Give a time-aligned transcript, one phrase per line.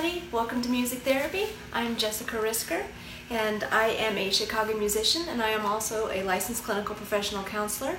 [0.00, 0.26] everybody.
[0.32, 1.44] Welcome to Music Therapy.
[1.74, 2.84] I'm Jessica Risker,
[3.28, 7.98] and I am a Chicago musician, and I am also a licensed clinical professional counselor.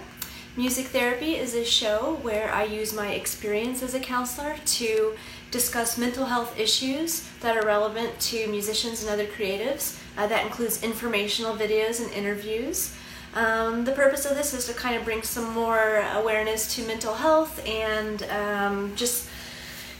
[0.57, 5.14] Music Therapy is a show where I use my experience as a counselor to
[5.51, 9.99] discuss mental health issues that are relevant to musicians and other creatives.
[10.18, 12.95] Uh, that includes informational videos and interviews.
[13.36, 17.13] Um, the purpose of this is to kind of bring some more awareness to mental
[17.13, 19.29] health and um, just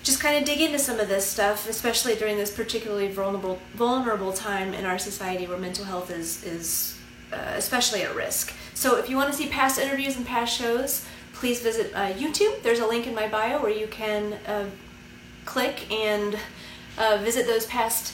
[0.04, 4.34] just kind of dig into some of this stuff, especially during this particularly vulnerable vulnerable
[4.34, 6.98] time in our society where mental health is is
[7.32, 8.54] uh, especially at risk.
[8.74, 12.62] So if you want to see past interviews and past shows, please visit uh, YouTube.
[12.62, 14.70] There's a link in my bio where you can uh,
[15.46, 16.38] click and
[16.98, 18.14] uh, visit those past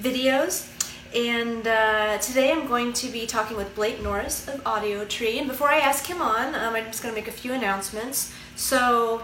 [0.00, 0.72] videos.
[1.14, 5.38] And uh, today I'm going to be talking with Blake Norris of Audio Tree.
[5.38, 8.34] And before I ask him on, um, I'm just going to make a few announcements.
[8.56, 9.22] So,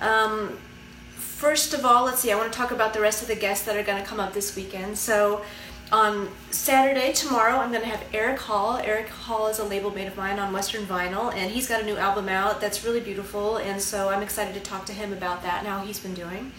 [0.00, 0.58] um,
[1.40, 3.64] first of all, let's see, I want to talk about the rest of the guests
[3.64, 4.98] that are going to come up this weekend.
[4.98, 5.42] So,
[5.90, 8.76] on Saturday, tomorrow, I'm going to have Eric Hall.
[8.76, 11.84] Eric Hall is a label mate of mine on Western Vinyl, and he's got a
[11.86, 15.42] new album out that's really beautiful, and so I'm excited to talk to him about
[15.42, 16.52] that and how he's been doing.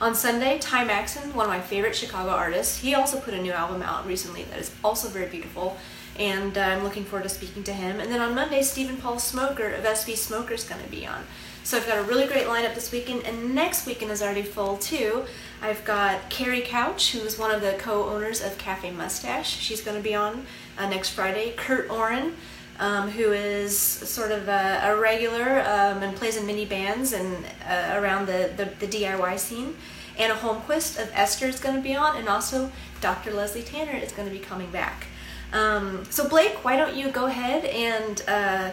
[0.00, 3.52] On Sunday, Ty Maxon, one of my favorite Chicago artists, he also put a new
[3.52, 5.76] album out recently that is also very beautiful,
[6.18, 8.00] and uh, I'm looking forward to speaking to him.
[8.00, 11.24] And then on Monday, Stephen Paul Smoker of SV Smoker is going to be on.
[11.64, 14.76] So I've got a really great lineup this weekend, and next weekend is already full
[14.76, 15.24] too.
[15.62, 19.60] I've got Carrie Couch, who's one of the co-owners of Cafe Mustache.
[19.60, 20.44] She's going to be on
[20.76, 21.54] uh, next Friday.
[21.56, 22.34] Kurt Oren,
[22.78, 27.46] um, who is sort of a, a regular um, and plays in many bands and
[27.66, 29.74] uh, around the, the, the, DIY scene.
[30.18, 33.32] Anna Holmquist of Esther is going to be on, and also Dr.
[33.32, 35.06] Leslie Tanner is going to be coming back.
[35.54, 38.72] Um, so Blake, why don't you go ahead and uh,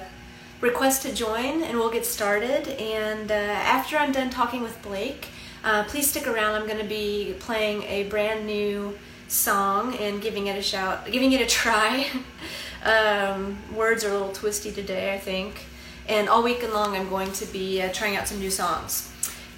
[0.62, 2.68] request to join, and we'll get started.
[2.80, 5.28] And uh, after I'm done talking with Blake,
[5.64, 6.56] uh, please stick around.
[6.56, 11.32] I'm going to be playing a brand new song and giving it a shout, giving
[11.32, 12.08] it a try.
[12.84, 15.66] um, words are a little twisty today, I think.
[16.08, 19.12] And all weekend long, I'm going to be uh, trying out some new songs.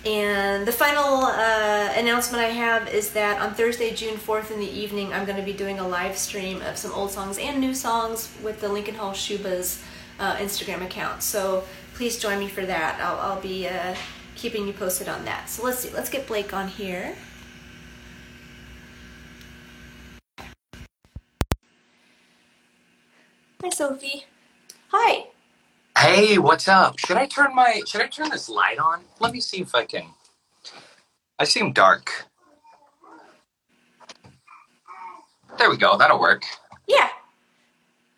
[0.06, 4.70] And the final uh, announcement I have is that on Thursday, June 4th in the
[4.70, 7.74] evening, I'm going to be doing a live stream of some old songs and new
[7.74, 9.82] songs with the Lincoln Hall Schubas
[10.20, 11.24] uh, Instagram account.
[11.24, 11.64] So
[11.94, 13.00] please join me for that.
[13.00, 13.96] I'll, I'll be uh,
[14.36, 15.50] keeping you posted on that.
[15.50, 17.16] So let's see, let's get Blake on here.
[23.62, 24.26] Hi, Sophie.
[24.90, 25.28] Hi.
[25.98, 27.00] Hey, what's up?
[27.00, 29.04] Should I turn my should I turn this light on?
[29.20, 30.06] Let me see if I can.
[31.40, 32.26] I seem dark.
[35.58, 35.98] There we go.
[35.98, 36.44] That'll work.
[36.88, 37.10] Yeah.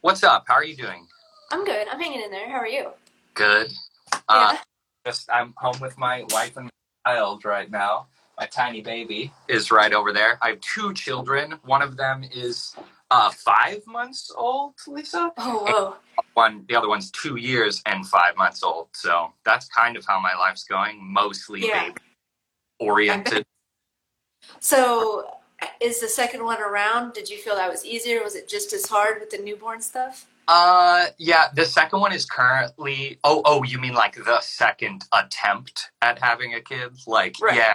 [0.02, 0.46] What's up?
[0.48, 1.05] How are you doing?
[1.52, 1.88] I'm good.
[1.88, 2.50] I'm hanging in there.
[2.50, 2.90] How are you?
[3.34, 3.72] Good.
[4.30, 4.58] Uh,
[5.06, 6.70] just I'm home with my wife and
[7.06, 8.08] child right now.
[8.38, 10.38] My tiny baby is right over there.
[10.42, 11.60] I have two children.
[11.64, 12.76] One of them is
[13.12, 15.32] uh, five months old, Lisa.
[15.38, 15.96] Oh, whoa.
[16.34, 18.90] One, the other one's two years and five months old.
[18.94, 21.00] So that's kind of how my life's going.
[21.02, 21.86] Mostly Yeah.
[21.86, 21.98] baby
[22.80, 23.46] oriented.
[24.60, 25.28] So,
[25.82, 27.14] is the second one around?
[27.14, 28.24] Did you feel that was easier?
[28.24, 30.28] Was it just as hard with the newborn stuff?
[30.48, 31.48] Uh, yeah.
[31.56, 33.20] The second one is currently.
[33.26, 36.94] Oh, oh, you mean like the second attempt at having a kid?
[37.08, 37.58] Like, Right.
[37.58, 37.74] yeah,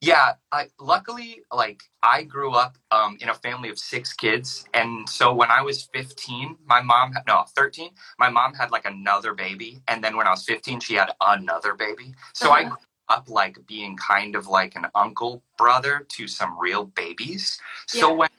[0.00, 0.34] yeah.
[0.52, 5.34] I luckily, like, I grew up um in a family of six kids, and so
[5.34, 7.90] when I was fifteen, my mom had no thirteen.
[8.18, 11.74] My mom had like another baby, and then when I was fifteen, she had another
[11.74, 12.14] baby.
[12.34, 12.70] So I Uh-huh.
[12.70, 12.78] grew
[13.10, 17.60] up like being kind of like an uncle brother to some real babies.
[17.88, 18.14] So Yeah.
[18.16, 18.30] when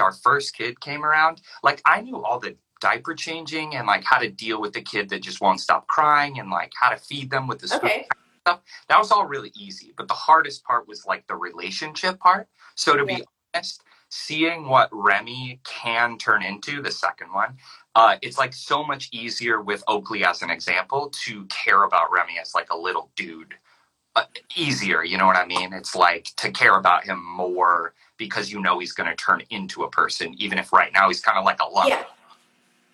[0.00, 4.18] our first kid came around, like I knew all the diaper changing and like how
[4.18, 7.30] to deal with the kid that just won't stop crying and like how to feed
[7.30, 7.74] them with the.
[7.76, 8.06] Okay.
[8.44, 9.94] That was all really easy.
[9.96, 12.48] But the hardest part was like the relationship part.
[12.74, 13.18] So to Yeah.
[13.18, 17.56] be honest, seeing what Remy can turn into, the second one,
[17.94, 22.36] uh, it's like so much easier with Oakley as an example to care about Remy
[22.40, 23.54] as like a little dude.
[24.16, 24.24] Uh,
[24.56, 25.72] easier, you know what I mean?
[25.72, 29.84] It's like to care about him more because you know he's going to turn into
[29.84, 31.88] a person, even if right now he's kind of like a love.
[31.88, 32.04] Yeah.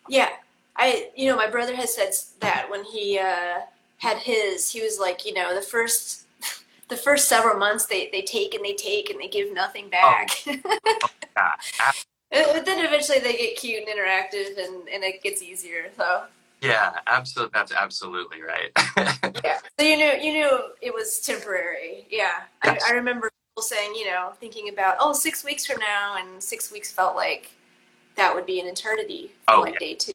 [0.08, 0.30] Yeah.
[0.76, 3.60] I, you know, my brother has said that when he uh,
[3.98, 6.26] had his, he was like, you know, the first,
[6.88, 10.30] the first several months they, they take and they take and they give nothing back.
[12.30, 15.90] Yeah, but then eventually they get cute and interactive and, and it gets easier.
[15.96, 16.24] So
[16.60, 17.52] yeah, absolutely.
[17.54, 18.70] That's absolutely right.
[19.44, 19.58] yeah.
[19.78, 22.06] So you knew you knew it was temporary.
[22.10, 22.40] Yeah.
[22.62, 22.84] I, Yes.
[22.86, 26.92] I remember saying, you know, thinking about oh six weeks from now, and six weeks
[26.92, 27.50] felt like
[28.18, 30.12] that would be an eternity from Oh, like day two.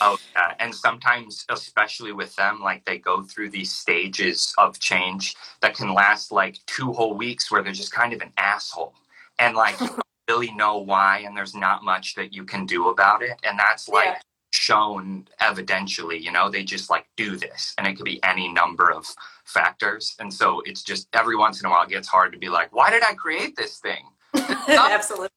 [0.00, 5.36] Oh yeah, and sometimes, especially with them, like they go through these stages of change
[5.62, 8.94] that can last like two whole weeks, where they're just kind of an asshole,
[9.38, 9.88] and like you
[10.28, 13.58] don't really know why, and there's not much that you can do about it, and
[13.58, 14.20] that's like Yeah.
[14.52, 16.20] shown evidentially.
[16.22, 19.06] You know, they just like do this, and it could be any number of
[19.44, 22.48] factors, and so it's just every once in a while it gets hard to be
[22.48, 24.04] like, why did I create this thing?
[24.68, 25.28] Absolutely.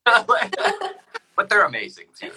[1.35, 2.31] But they're amazing too.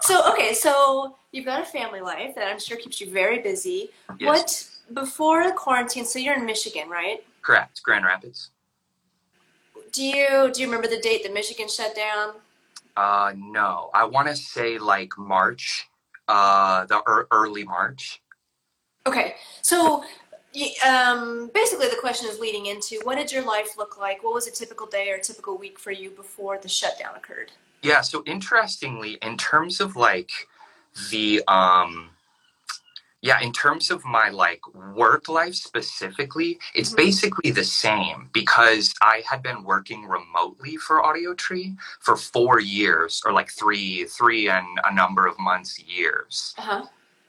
[0.00, 3.90] So okay, so you've got a family life that I'm sure keeps you very busy.
[4.18, 4.28] Yes.
[4.28, 6.04] What before the quarantine?
[6.04, 7.24] So you're in Michigan, right?
[7.42, 8.50] Correct, Grand Rapids.
[9.92, 12.34] Do you do you remember the date that Michigan shut down?
[12.96, 15.88] Uh, no, I want to say like March,
[16.28, 18.22] uh, the er- early March.
[19.06, 20.02] Okay, so
[20.86, 24.24] um, basically the question is leading into what did your life look like?
[24.24, 27.52] What was a typical day or a typical week for you before the shutdown occurred?
[27.82, 30.30] Yeah, so interestingly, in terms of like
[31.10, 32.10] the um
[33.22, 36.96] yeah, in terms of my like work life specifically, it's Mhm.
[36.96, 43.22] basically the same because I had been working remotely for Audio Tree for 4 years
[43.26, 46.54] or like 3 3 and a number of months years.
[46.58, 46.86] Uh huh.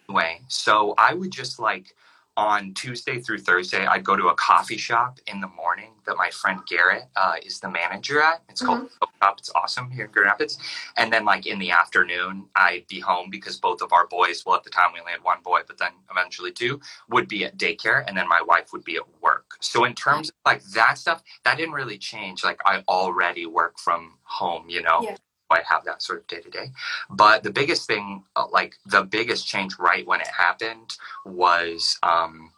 [0.10, 0.42] way.
[0.50, 1.96] So I would just like
[2.38, 6.30] on Tuesday through Thursday, I'd go to a coffee shop in the morning that my
[6.30, 8.44] friend Garrett uh, is the manager at.
[8.48, 9.36] It's called Soap Shop.
[9.40, 10.60] It's awesome here in Grand Rapids.
[10.98, 14.56] And then like in the afternoon, I'd be home because both of our boys, well
[14.56, 16.80] at the time we only had one boy, but then eventually two,
[17.10, 19.56] would be at daycare, and then my wife would be at work.
[19.60, 22.44] So in terms of like that stuff, that didn't really change.
[22.44, 25.02] Like I already work from home, you know.
[25.02, 25.16] Yeah.
[25.50, 26.72] I have that sort of day to day.
[27.10, 32.52] But the biggest thing, uh, like the biggest change right when it happened was um,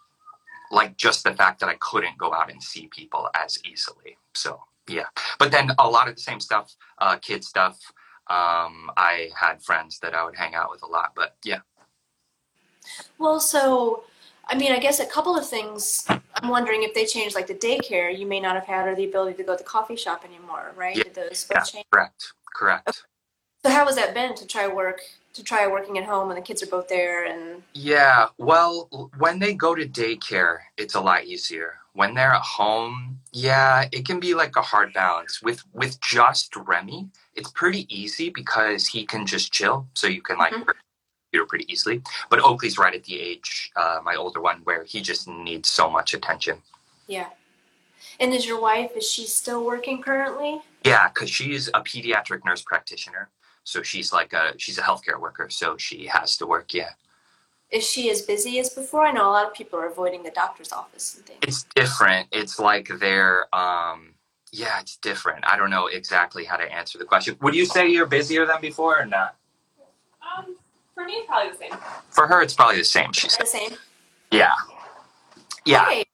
[0.70, 4.16] like just the fact that I couldn't go out and see people as easily.
[4.34, 5.06] So yeah,
[5.38, 7.78] but then a lot of the same stuff, uh, kid stuff.
[8.28, 11.60] Um, I had friends that I would hang out with a lot, but yeah,
[13.18, 14.04] Well, so
[14.46, 16.06] I mean, I guess a couple of things.
[16.08, 19.04] I'm wondering if they changed like the daycare, you may not have had or the
[19.04, 20.96] ability to go to the coffee shop anymore, right?
[20.96, 21.04] Yeah.
[21.04, 21.62] Did those Yeah.
[21.62, 21.86] change?
[21.92, 23.04] correct, correct.
[23.64, 25.00] So how has that been to try work
[25.34, 28.88] to try working at home when the kids are both there and Yeah, well,
[29.18, 31.76] when they go to daycare, it's a lot easier.
[31.94, 35.42] When they're at home, yeah, it can be like a hard balance.
[35.42, 40.38] With with just Remy, it's pretty easy because he can just chill, so you can
[40.38, 40.66] like Mhm.
[40.66, 40.78] work
[41.32, 42.02] computer pretty easily.
[42.30, 45.90] But Oakley's right at the age, uh, my older one, where he just needs so
[45.90, 46.62] much attention.
[47.08, 47.30] yeah.
[48.20, 50.62] And is your wife is she still working currently?
[50.84, 53.28] Yeah, because she's a pediatric nurse practitioner,
[53.64, 56.72] so she's like a she's a healthcare worker, so she has to work.
[56.74, 56.90] Yeah.
[57.70, 59.06] Is she as busy as before?
[59.06, 61.38] I know a lot of people are avoiding the doctor's office and things.
[61.42, 64.14] it's different it's like they're um
[64.52, 67.86] yeah it's different i don't know exactly how to answer the question would you say
[67.88, 69.36] you're busier than before or not
[70.36, 70.56] Um,
[70.94, 71.72] for me, probably the same.
[72.10, 73.70] for her it's probably the same she said the same.
[74.32, 74.54] yeah
[75.64, 76.04] yeah Okay.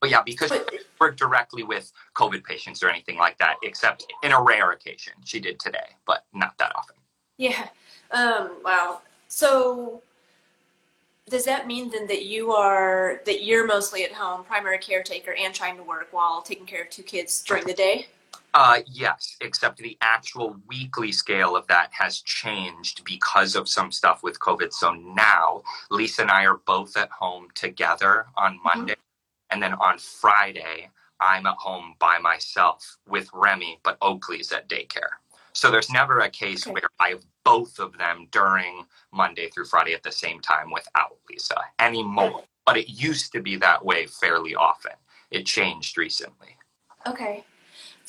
[0.00, 4.32] But yeah because But- she directly with covid patients or anything like that except in
[4.32, 6.96] a rare occasion she did today but not that often
[7.40, 7.68] Yeah.
[8.10, 9.00] Um, wow.
[9.28, 10.02] So
[11.26, 15.54] does that mean then that you are that you're mostly at home, primary caretaker, and
[15.54, 18.08] trying to work while taking care of two kids during the day?
[18.52, 24.22] Uh, yes, except the actual weekly scale of that has changed because of some stuff
[24.22, 24.70] with COVID.
[24.72, 28.96] So now Lisa and I are both at home together on Monday,
[29.50, 30.90] and then on Friday
[31.20, 35.18] I'm at home by myself with Remy, but Oakley's at daycare.
[35.52, 36.72] So there's never a case Okay.
[36.72, 41.16] where I have both of them during Monday through Friday at the same time without
[41.28, 42.44] Lisa anymore.
[42.64, 44.92] But it used to be that way fairly often.
[45.30, 46.56] It changed recently.
[47.06, 47.44] Okay.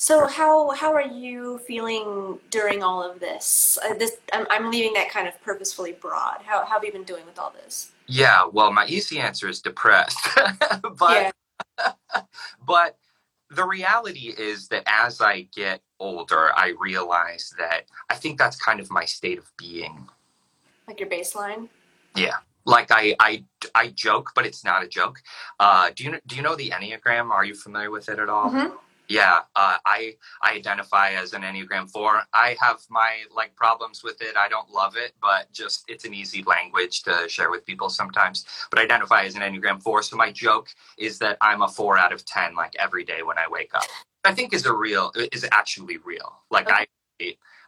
[0.02, 3.78] So how how are you feeling during all of this?
[3.88, 6.38] Uh, this I'm, I'm leaving that kind of purposefully broad.
[6.44, 7.92] How, how have you been doing with all this?
[8.08, 10.18] Yeah, well, my easy answer is depressed.
[10.98, 11.32] but
[12.66, 12.98] but
[13.50, 18.80] the reality is that as I get older, I realize that I think that's kind
[18.80, 20.08] of my state of being.
[20.88, 21.68] like your baseline.
[22.16, 23.44] Yeah, like I I
[23.76, 25.20] I joke, but it's not a joke.
[25.60, 27.30] Uh, do you do you know the Enneagram?
[27.30, 28.50] Are you familiar with it at all?
[28.50, 28.72] Mhm.
[29.12, 32.22] Yeah, uh, I I identify as an Enneagram four.
[32.32, 34.38] I have my like problems with it.
[34.38, 38.46] I don't love it, but just it's an easy language to share with people sometimes.
[38.70, 40.02] But I identify as an Enneagram four.
[40.02, 43.36] So my joke is that I'm a four out of ten, like every day when
[43.36, 43.84] I wake up.
[44.24, 46.32] I think is a real is actually real.
[46.50, 46.86] Like I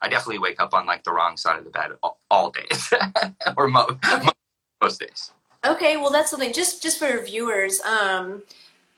[0.00, 2.90] I definitely wake up on like the wrong side of the bed all, all days
[3.58, 4.28] or mo- Okay.
[4.82, 5.30] most days.
[5.66, 7.82] Okay, well that's something just just for viewers.
[7.82, 8.44] Um,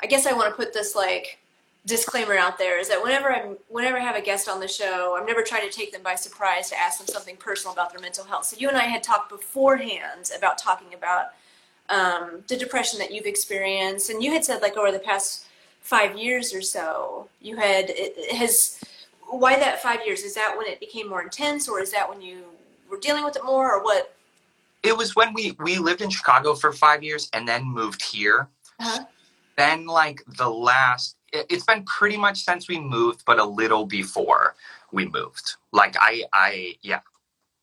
[0.00, 1.41] I guess I want to put this like
[1.87, 5.16] disclaimer out there is that whenever I'm whenever I have a guest on the show,
[5.19, 8.00] I'm never trying to take them by surprise to ask them something personal about their
[8.00, 8.47] mental health.
[8.47, 11.26] So you and I had talked beforehand about talking about
[11.88, 15.47] um, the depression that you've experienced, and you had said like over the past
[15.81, 18.81] five years or so, you had it, has
[19.28, 22.21] why that five years is that when it became more intense, or is that when
[22.21, 22.43] you
[22.90, 24.14] were dealing with it more, or what?
[24.83, 28.49] It was when we we lived in Chicago for five years and then moved here.
[28.81, 29.05] Uh-huh.
[29.57, 34.54] Then like the last, it's been pretty much since we moved, but a little before
[34.92, 35.54] we moved.
[35.73, 37.00] Like I I yeah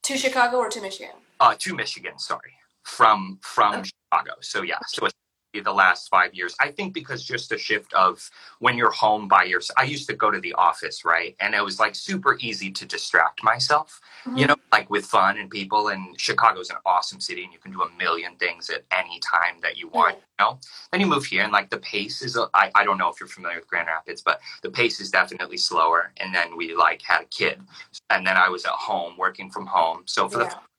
[0.03, 1.15] To Chicago or to Michigan?
[1.39, 2.17] uh to Michigan.
[2.20, 2.53] Sorry,
[2.84, 3.89] from from Okay.
[4.12, 4.34] Chicago.
[4.41, 5.15] So yeah, so it's
[5.62, 6.56] the last five years.
[6.60, 8.30] I think because just a shift of
[8.60, 9.78] when you're home by yourself.
[9.78, 12.86] I used to go to the office, right, and it was like super easy to
[12.86, 14.00] distract myself.
[14.26, 14.48] you mm-hmm.
[14.48, 15.90] know, like with fun and people.
[15.90, 19.56] And Chicago's an awesome city, and you can do a million things at any time
[19.62, 20.16] that you want.
[20.16, 20.60] You know,
[20.92, 22.38] then you move here, and like the pace is.
[22.54, 25.58] I I don't know if you're familiar with Grand Rapids, but the pace is definitely
[25.58, 26.12] slower.
[26.18, 27.62] And then we like had a kid,
[28.10, 30.04] and then I was at home working from home.
[30.06, 30.50] So for the Yeah.
[30.50, 30.73] six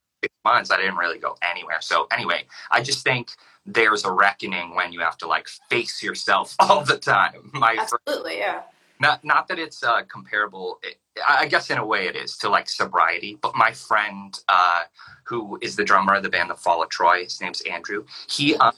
[0.45, 1.81] months, I didn't really go anywhere.
[1.81, 3.31] So anyway, I just think
[3.67, 7.51] there's a reckoning when you have to like face yourself all the time.
[7.53, 8.63] My Absolutely, yeah.
[9.01, 10.79] not not that it's uh, comparable.
[10.83, 10.97] It,
[11.27, 13.39] I I guess in a way it is to like sobriety.
[13.41, 14.83] But my friend, uh,
[15.25, 18.05] who is the drummer of the band The Fall of Troy, his name's Andrew.
[18.29, 18.73] He uh,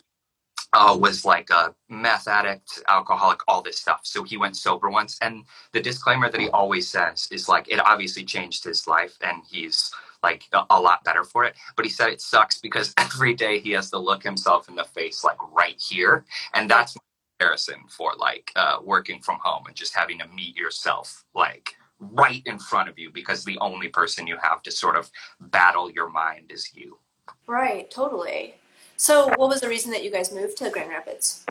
[0.73, 4.00] uh, was like a meth addict, alcoholic, all this stuff.
[4.04, 5.18] So he went sober once.
[5.23, 9.42] And the disclaimer that he always says is like it obviously changed his life, and
[9.50, 9.90] he's
[10.26, 11.54] like a, a lot better for it.
[11.76, 14.85] But he said it sucks because every day he has to look himself in the
[14.85, 16.97] face, like right here, and that's
[17.38, 22.42] comparison for like uh, working from home and just having to meet yourself like right
[22.47, 26.11] in front of you because the only person you have to sort of battle your
[26.11, 26.99] mind is you.
[27.47, 28.56] Right, totally.
[28.97, 31.45] So, what was the reason that you guys moved to Grand Rapids?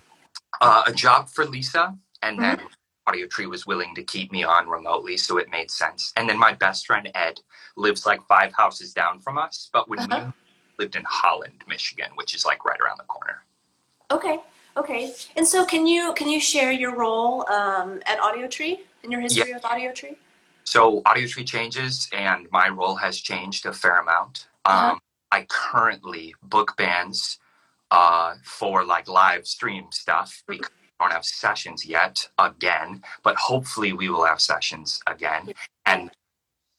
[0.62, 2.60] Uh, a job for Lisa, and then
[3.08, 6.12] Audio Tree was willing to keep me on remotely, so it made sense.
[6.18, 7.40] And then my best friend Ed
[7.78, 10.32] lives like five houses down from us, but when Uh-huh.
[10.78, 13.44] we lived in Holland, Michigan, which is like right around the corner.
[14.12, 14.40] Okay,
[14.76, 15.14] okay.
[15.36, 19.22] And so, can you can you share your role um, at Audio Tree and your
[19.22, 20.18] history with Audio Tree?
[20.64, 24.48] So Audio Tree changes, and my role has changed a fair amount.
[24.66, 24.96] Um, Uh-huh.
[25.32, 27.40] I currently book bands
[27.92, 33.94] uh, for like live stream stuff because we don't have sessions yet again, but hopefully
[33.94, 35.54] we will have sessions again.
[35.86, 36.12] And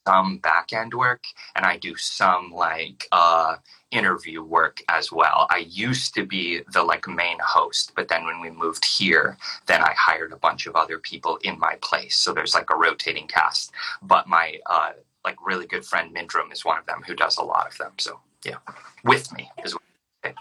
[0.07, 1.25] some back end work,
[1.57, 3.57] and I do some like uh,
[3.91, 5.47] interview work as well.
[5.51, 9.83] I used to be the like main host, but then when we moved here, then
[9.83, 12.17] I hired a bunch of other people in my place.
[12.17, 13.73] So there's like a rotating cast.
[14.01, 14.93] But my uh,
[15.25, 17.93] like really good friend Mindrum is one of them who does a lot of them.
[17.99, 18.59] So yeah,
[19.05, 19.83] with me is what,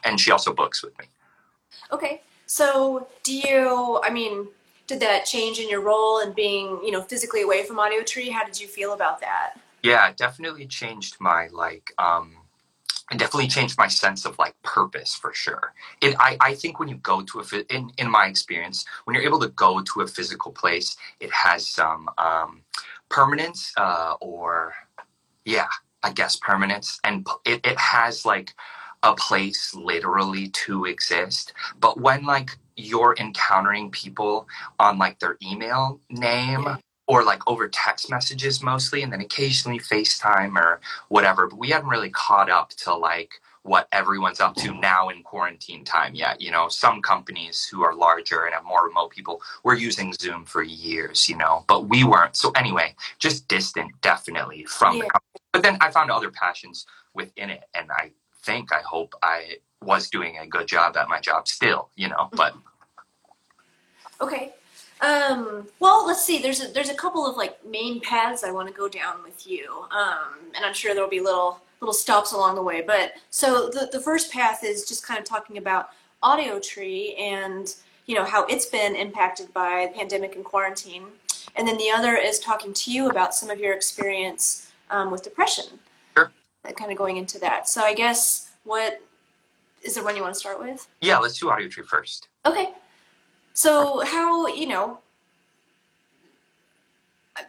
[0.03, 1.05] and she also books with me.
[1.91, 2.22] Okay.
[2.45, 3.99] So, do you?
[4.03, 4.47] I mean,
[4.87, 8.29] did that change in your role and being you know physically away from Audio Tree?
[8.29, 9.55] How did you feel about that?
[9.83, 12.37] Yeah, definitely changed my like um
[13.11, 15.73] it definitely changed my sense of like purpose for sure.
[16.01, 19.25] It I, I think when you go to a in in my experience, when you're
[19.25, 22.61] able to go to a physical place, it has some um
[23.09, 24.73] permanence uh or
[25.45, 25.67] yeah,
[26.03, 28.53] I guess permanence and it, it has like
[29.05, 31.53] a place literally to exist.
[31.79, 34.47] But when like you're encountering people
[34.79, 36.67] on like their email name
[37.07, 41.89] or like over text messages mostly and then occasionally FaceTime or whatever, but we hadn't
[41.89, 43.31] really caught up to like
[43.63, 46.41] what everyone's up to now in quarantine time yet.
[46.41, 50.45] You know, some companies who are larger and have more remote people were using Zoom
[50.45, 52.35] for years, you know, but we weren't.
[52.35, 55.09] So anyway, just distant definitely from the Yeah.
[55.09, 55.21] company.
[55.53, 58.12] But then I found other passions within it and I
[58.45, 62.29] think I hope I was doing a good job at my job still, you know,
[62.33, 62.55] but
[64.21, 64.53] Okay.
[65.01, 66.41] Um, well, let's see.
[66.41, 69.45] There's a, there's a couple of like main paths I want to go down with
[69.45, 72.81] you, um, and I'm sure there'll be little little stops along the way.
[72.81, 75.89] But so the the first path is just kind of talking about
[76.23, 77.75] Audio Tree and
[78.05, 81.07] you know how it's been impacted by the pandemic and quarantine,
[81.57, 85.23] and then the other is talking to you about some of your experience um, with
[85.23, 85.65] depression.
[86.67, 87.67] And kind of going into that.
[87.69, 89.01] So I guess what
[89.84, 90.88] is there one you want to start with?
[91.01, 92.27] yeah, let's do audio tree first.
[92.45, 92.69] Okay.
[93.53, 95.00] So how you know?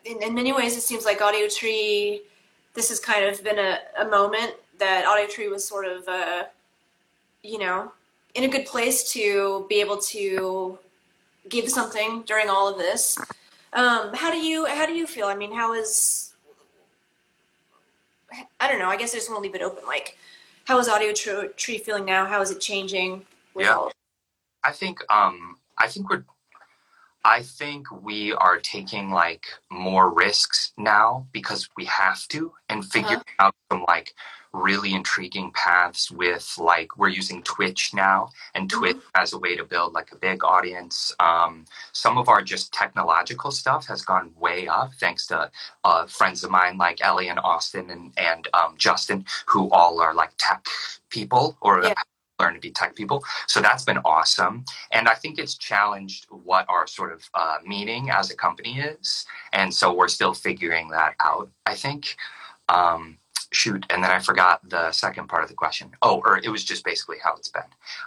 [0.05, 2.23] In, in many ways, it seems like Audio Tree.
[2.75, 6.45] This has kind of been a, a moment that Audio Tree was sort of, uh,
[7.43, 7.93] you know,
[8.35, 10.79] in a good place to be able to
[11.49, 13.17] give something during all of this.
[13.73, 15.27] Um, how do you how do you feel?
[15.27, 16.26] I mean, how is
[18.61, 18.89] I don't know.
[18.89, 19.85] I guess I just want to leave it open.
[19.87, 20.17] Like,
[20.65, 22.27] how is Audio Tree, feeling now?
[22.27, 23.25] How is it changing?
[23.55, 23.89] With Yeah.
[24.65, 26.25] I think um I think we're
[27.27, 33.21] I think we are taking like more risks now because we have to and figuring
[33.41, 34.15] out some like
[34.53, 39.65] really intriguing paths with like we're using Twitch now and Twitch as a way to
[39.65, 41.13] build like a big audience.
[41.19, 45.51] Um, some of our just technological stuff has gone way up thanks to
[45.83, 50.15] uh, friends of mine like Ellie and Austin and, and um, Justin who all are
[50.15, 50.65] like tech
[51.11, 51.95] people or Yeah.
[52.39, 53.25] Learn to be tech people.
[53.47, 54.65] So that's been awesome.
[54.93, 59.27] And I think it's challenged what our sort of uh, meaning as a company is.
[59.53, 62.17] And so we're still figuring that out, I think.
[62.69, 63.19] Um,
[63.53, 65.91] shoot, and then I forgot the second part of the question.
[66.03, 67.63] Oh, or it was just basically how it's been.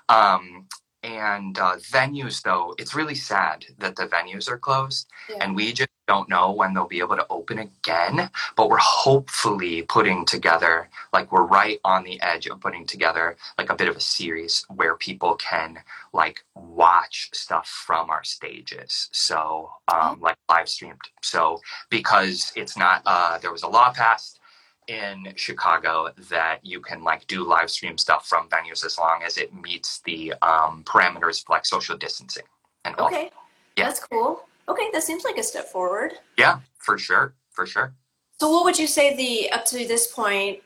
[0.09, 0.65] Um,
[1.01, 5.37] and uh, venues, though, it's really sad that the venues are closed, Yeah.
[5.39, 8.29] and we just don't know when they'll be able to open again.
[8.57, 13.69] But we're hopefully putting together, like, we're right on the edge of putting together, like,
[13.69, 15.77] a bit of a series where people can,
[16.11, 19.09] like, watch stuff from our stages.
[19.11, 21.05] So, um, like, live streamed.
[21.21, 24.39] So, because it's not, uh, there was a law passed
[24.87, 29.37] in Chicago that you can like do live stream stuff from venues as long as
[29.37, 32.47] it meets the um, parameters of like social distancing
[32.85, 33.05] and all.
[33.05, 33.29] Okay.
[33.77, 33.85] Yeah.
[33.85, 34.48] That's cool.
[34.69, 36.13] Okay, that seems like a step forward.
[36.37, 37.95] Yeah, for sure, for sure.
[38.39, 40.59] So, what would you say the up to this point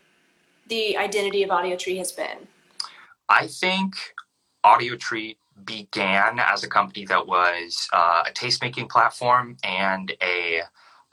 [0.68, 2.48] the identity of Audio Tree has been?
[3.30, 3.96] I think
[4.64, 10.62] Audio Tree began as a company that was uh, a tastemaking platform and a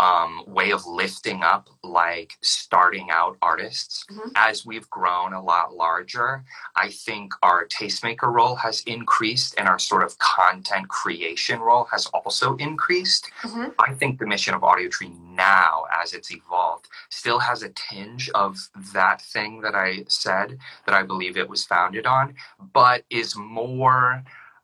[0.00, 4.06] um, way of lifting up like starting out artists.
[4.10, 4.32] Mhm.
[4.34, 6.42] As we've grown a lot larger,
[6.74, 12.06] I think our tastemaker role has increased and our sort of content creation role has
[12.06, 13.30] also increased.
[13.42, 13.74] Mhm.
[13.78, 18.30] I think the mission of Audio Tree now, as it's evolved, still has a tinge
[18.30, 18.56] of
[18.94, 22.34] that thing that I said that I believe it was founded on,
[22.72, 24.22] but is more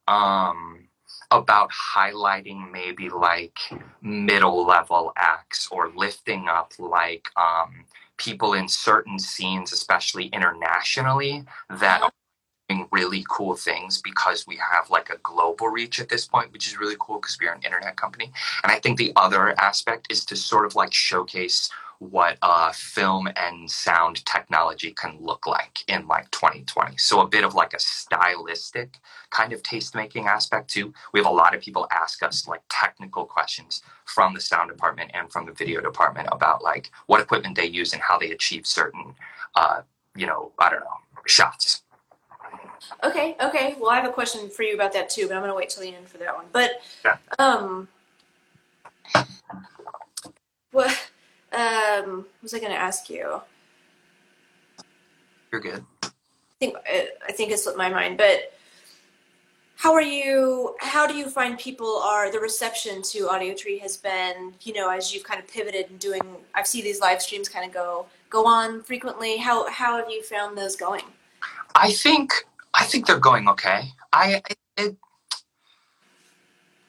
[0.09, 0.86] um,
[1.31, 3.59] about highlighting maybe like
[4.03, 7.85] middle level acts or lifting up like um,
[8.17, 12.13] people in certain scenes, especially internationally, that are
[12.69, 16.67] doing really cool things because we have like a global reach at this point, which
[16.67, 18.33] is really cool because we're an internet company.
[18.63, 23.29] And I think the other aspect is to sort of like showcase what uh, film
[23.37, 26.97] and sound technology can look like in like 2020.
[26.99, 28.99] So a bit of like a stylistic
[29.31, 30.93] kind of taste making aspect too.
[31.13, 35.11] We have a lot of people ask us like technical questions from the sound department
[35.15, 38.67] and from the video department about like what equipment they use and how they achieve
[38.67, 39.15] certain,
[39.55, 39.83] uh,
[40.15, 40.87] you know, I don't know,
[41.27, 41.83] shots.
[43.05, 43.77] Okay, okay.
[43.79, 45.71] Well, I have a question for you about that too, but I'm going to wait
[45.71, 46.47] till the end for that one.
[46.53, 47.17] But, Yeah.
[47.39, 47.89] um,
[50.73, 50.97] what,
[51.57, 53.41] um, what was I going to ask you?
[55.51, 55.85] You're good.
[56.03, 56.09] I
[56.59, 58.53] think I I think it slipped my mind, but
[59.77, 60.75] how are you?
[60.81, 64.55] How do you find people are the reception to Audio Tree has been?
[64.63, 66.23] You know, as you've kind of pivoted and doing,
[66.55, 69.37] I've seen these live streams kind of go go on frequently.
[69.37, 71.05] How how have you found those going?
[71.75, 72.33] I think
[72.75, 73.83] I think they're going okay.
[74.13, 74.43] I
[74.77, 74.97] it,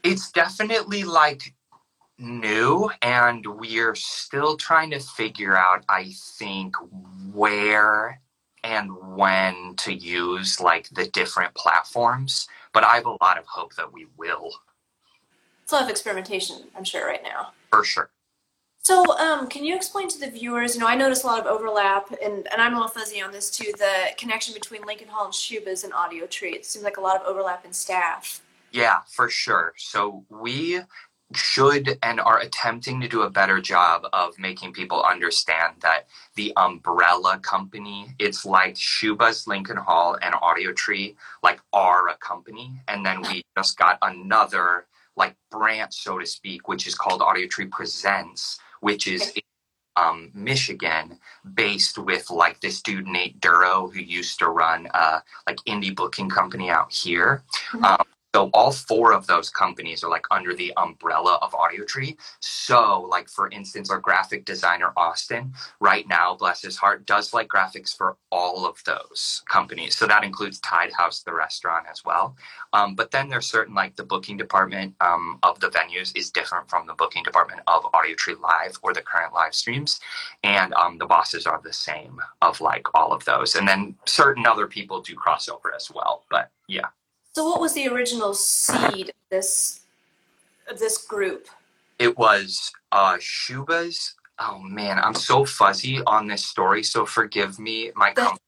[0.03, 1.53] it's definitely like
[2.19, 6.75] new and we're still trying to figure out I think
[7.33, 8.19] where
[8.63, 13.75] and when to use like the different platforms, but I have a lot of hope
[13.75, 14.51] that we will
[15.63, 17.53] It's a lot of experimentation, I'm sure, right now.
[17.69, 18.09] for sure.
[18.79, 20.73] So, um, can you explain to the viewers?
[20.73, 23.33] You know, I noticed a lot of overlap, and, and I'm a little fuzzy on
[23.33, 23.73] this too.
[23.77, 26.53] The connection between Lincoln Hall and Schubas and Audio Tree.
[26.53, 28.41] It seems like a lot of overlap in staff.
[28.71, 29.73] Yeah, for sure.
[29.75, 30.79] So we
[31.33, 36.53] should and are attempting to do a better job of making people understand that the
[36.55, 42.79] umbrella company, it's like Schubas Lincoln Hall and Audio Tree, like are a company.
[42.87, 44.85] And then we just got another
[45.17, 49.41] like branch, so to speak, which is called Audio Tree Presents, which is in
[49.97, 51.19] um, Michigan,
[51.55, 56.29] based with like this dude Nate Duro, who used to run a like indie booking
[56.29, 57.43] company out here.
[57.73, 57.83] Mhm.
[57.83, 62.17] Um, so all four of those companies are like under the umbrella of Audio Tree.
[62.39, 67.47] So, like for instance, our graphic designer Austin, right now, bless his heart, does like
[67.47, 69.97] graphics for all of those companies.
[69.97, 72.35] So that includes Tied House, the restaurant, as well.
[72.73, 76.69] Um, but then there's certain like the booking department um, of the venues is different
[76.69, 79.99] from the booking department of Audio Tree Live or the current live streams,
[80.43, 83.55] and um, the bosses are the same of like all of those.
[83.55, 86.25] And then certain other people do crossover as well.
[86.29, 86.87] But yeah.
[87.37, 89.81] So, what was the original seed of this
[90.67, 91.45] of this group?
[91.99, 94.13] It was uh Schubas.
[94.39, 97.91] Oh man, I'm so fuzzy on this story, so forgive me.
[97.95, 98.39] My company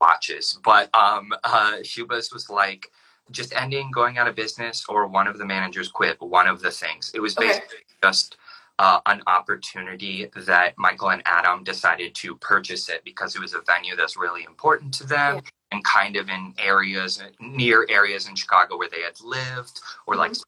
[0.00, 2.90] watches, but um, uh, Schubas was like
[3.30, 6.16] just ending, going out of business, or one of the managers quit.
[6.18, 7.10] One of the things.
[7.14, 7.48] It was Okay.
[7.48, 8.38] basically just
[8.78, 13.60] uh, an opportunity that Michael and Adam decided to purchase it because it was a
[13.60, 15.34] venue that's really important to them.
[15.34, 15.40] Yeah.
[15.70, 20.32] And kind of in areas near areas in Chicago where they had lived or like
[20.32, 20.42] Mhm.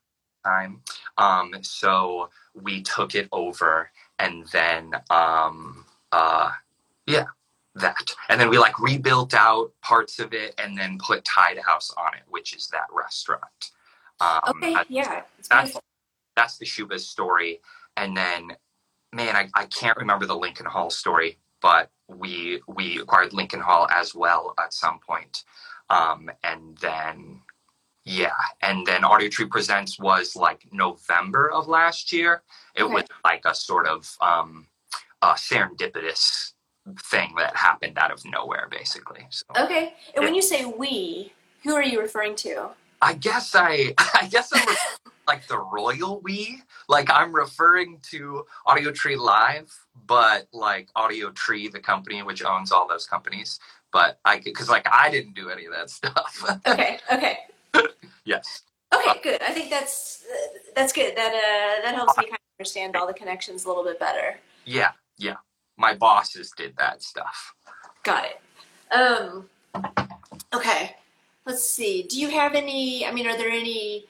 [0.45, 0.83] time.
[1.19, 6.53] Um, so we took it over and then um, uh,
[7.07, 7.27] yeah,
[7.75, 7.97] that.
[8.31, 12.15] And then we like rebuilt out parts of it and then put Tied House on
[12.15, 13.73] it, which is that restaurant.
[14.21, 15.83] Um, Okay, I- yeah, it's that's beautiful.
[16.35, 17.61] that's the Schubas story.
[17.99, 18.57] And then,
[19.13, 23.87] man, I, I can't remember the Lincoln Hall story, but we we acquired Lincoln Hall
[23.91, 25.45] as well at some point.
[25.89, 27.43] Um, and then,
[28.05, 28.31] yeah,
[28.63, 32.43] and then Audio Tree Presents was like November of last year.
[32.77, 32.95] It Okay.
[32.95, 34.69] was like a sort of um,
[35.23, 36.53] a serendipitous
[37.11, 39.27] thing that happened out of nowhere, basically.
[39.31, 41.33] So Okay, and when you say we,
[41.65, 42.71] who are you referring to?
[43.01, 46.63] I guess I I guess I'm referring to, like the royal we.
[46.89, 49.73] Like I'm referring to Audio Tree Live,
[50.07, 53.59] but like Audio Tree, the company which owns all those companies.
[53.93, 56.61] But I because like I didn't do any of that stuff.
[56.67, 57.39] Okay, okay,
[58.25, 58.63] yes.
[58.95, 59.43] okay, good.
[59.43, 60.25] I think that's
[60.75, 61.17] that's good.
[61.17, 64.39] That uh, that helps me kind of understand all the connections a little bit better.
[64.65, 64.93] Yeah.
[65.19, 65.37] Yeah.
[65.77, 67.55] My bosses did that stuff.
[68.03, 68.41] Got it.
[68.93, 69.49] Um,
[70.55, 70.97] okay,
[71.51, 72.05] let's see.
[72.05, 73.05] Do you have any?
[73.05, 74.07] I mean, are there any?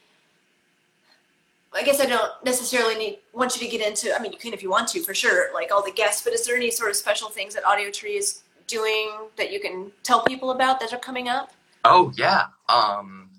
[1.73, 4.15] I guess I don't necessarily need want you to get into.
[4.15, 5.53] I mean, you can if you want to, for sure.
[5.55, 8.17] Like all the guests, but is there any sort of special things that Audio Tree
[8.17, 11.53] is doing that you can tell people about that are coming up?
[11.85, 12.47] Oh yeah.
[12.69, 13.31] Um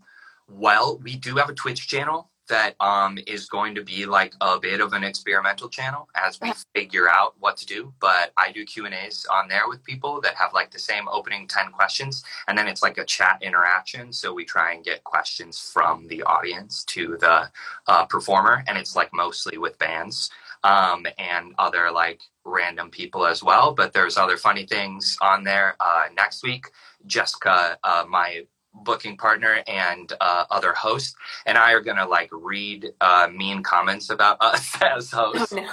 [0.49, 4.59] well, we do have a Twitch channel that um is going to be like a
[4.59, 8.65] bit of an experimental channel as we figure out what to do, but I do
[8.65, 12.67] Q&As on there with people that have like the same opening 10 questions and then
[12.67, 17.17] it's like a chat interaction, so we try and get questions from the audience to
[17.19, 17.49] the
[17.87, 20.29] uh, performer and it's like mostly with bands
[20.63, 23.73] um, and other like random people as well.
[23.73, 25.75] But there's other funny things on there.
[25.79, 26.67] Uh, next week,
[27.05, 32.91] Jessica, uh, my booking partner and uh, other host, and I are gonna like read
[33.01, 35.63] uh, mean comments about us as Oh hosts no.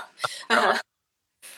[0.50, 0.78] Uh-huh.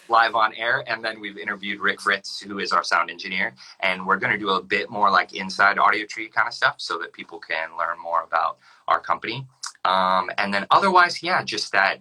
[0.09, 0.83] live on air.
[0.88, 4.50] And then we've interviewed Rick Fritz, who is our sound engineer, and we're gonna do
[4.50, 7.98] a bit more like inside Audio Tree kind of stuff, so that people can learn
[8.03, 9.46] more about our company.
[9.85, 12.00] Um, and then otherwise, yeah, just that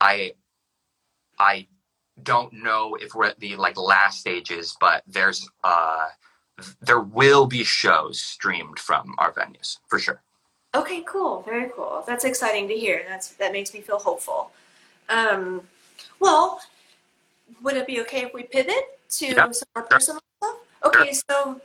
[0.00, 0.32] I
[1.38, 1.68] I
[2.22, 6.08] don't know if we're at the like last stages, but there's uh
[6.80, 10.22] there will be shows streamed from our venues for sure.
[10.74, 11.42] Okay, cool.
[11.42, 12.04] Very cool.
[12.06, 13.04] That's exciting to hear.
[13.08, 14.50] That's that makes me feel hopeful.
[15.08, 15.62] Um,
[16.20, 16.60] well,
[17.62, 20.56] would it be okay if we pivot to Yeah, some more personal stuff?
[20.84, 21.60] Okay, so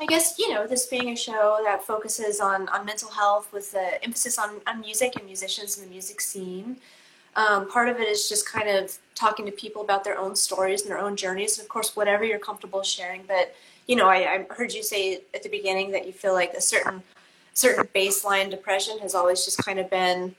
[0.00, 3.72] I guess you know this being a show that focuses on on mental health with
[3.72, 6.76] the emphasis on on music and musicians in the music scene.
[7.34, 10.82] Um, part of it is just kind of talking to people about their own stories
[10.82, 13.22] and their own journeys, and of course, whatever you're comfortable sharing.
[13.26, 13.54] But
[13.86, 14.16] you know, I,
[14.48, 17.02] I heard you say at the beginning that you feel like a certain
[17.54, 20.34] certain baseline depression has always just kind of been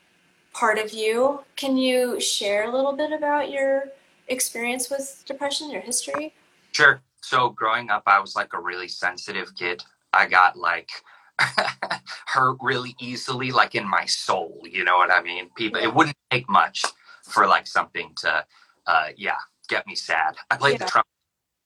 [0.54, 1.42] part of you.
[1.56, 3.84] Can you share a little bit about your
[4.30, 6.34] experience with depression, your history?
[6.72, 7.02] Sure.
[7.22, 9.84] So growing up, I was like a really sensitive kid.
[10.12, 10.90] I got like
[12.28, 14.60] hurt really easily, like in my soul.
[14.64, 15.50] You know what I mean?
[15.56, 15.88] People, Yeah.
[15.88, 16.84] it wouldn't take much
[17.24, 18.46] for like something to,
[18.88, 19.38] uh, yeah,
[19.70, 20.36] get me sad.
[20.52, 20.86] I played Yeah.
[20.86, 21.10] the trumpet,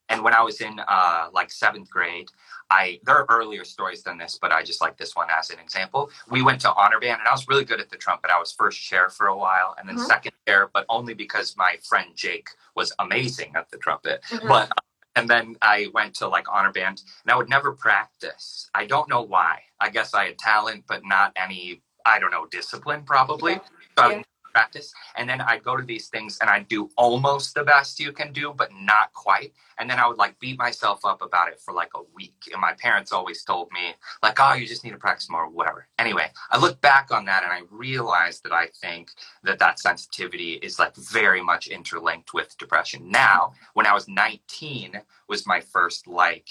[0.08, 2.30] and when I was in uh, like seventh grade,
[2.70, 5.58] I there are earlier stories than this, but I just like this one as an
[5.58, 6.10] example.
[6.30, 8.30] We went to honor band, and I was really good at the trumpet.
[8.30, 10.06] I was first chair for a while, and then Mhm.
[10.06, 14.22] second chair, but only because my friend Jake was amazing at the trumpet.
[14.30, 14.48] Mhm.
[14.48, 14.72] But
[15.16, 18.70] and then I went to like honor band, and I would never practice.
[18.74, 19.62] I don't know why.
[19.80, 21.82] I guess I had talent, but not any.
[22.06, 23.54] I don't know discipline probably.
[23.54, 23.58] Yeah.
[23.98, 24.22] So Yeah.
[24.58, 28.10] Practice, and then I'd go to these things and I'd do almost the best you
[28.10, 29.52] can do, but not quite.
[29.78, 32.40] And then I would like beat myself up about it for like a week.
[32.52, 35.86] And my parents always told me like, "Oh, you just need to practice more, whatever."
[36.04, 39.10] Anyway, I look back on that and I realized that I think
[39.44, 43.00] that that sensitivity is like very much interlinked with depression.
[43.10, 46.48] Now, when I was 19, was my first like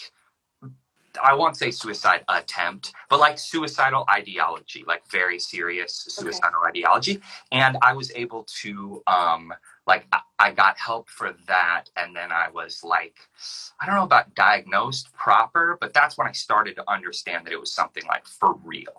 [1.23, 7.21] I won't say suicide attempt, but like suicidal ideology, like very serious suicidal ideology.
[7.51, 9.53] And I was able to, um,
[9.85, 11.85] like, I, I got help for that.
[11.95, 13.15] And then I was like,
[13.79, 17.59] I don't know about diagnosed proper, but that's when I started to understand that it
[17.59, 18.93] was something like for real.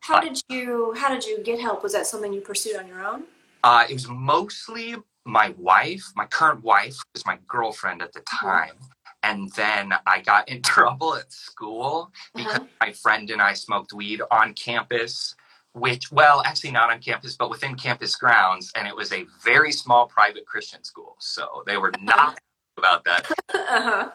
[0.00, 1.82] How did you How did you get help?
[1.82, 3.24] Was that something you pursued on your own?
[3.62, 8.74] Uh, it was mostly my wife, my current wife, was my girlfriend at the time.
[9.22, 12.66] And then I got in trouble at school because Uh-huh.
[12.80, 15.34] my friend and I smoked weed on campus.
[15.74, 19.72] Which, well, actually not on campus, but within campus grounds, and it was a very
[19.72, 22.38] small private Christian school, so they were not
[22.76, 23.26] about that.
[23.54, 24.10] uh-huh.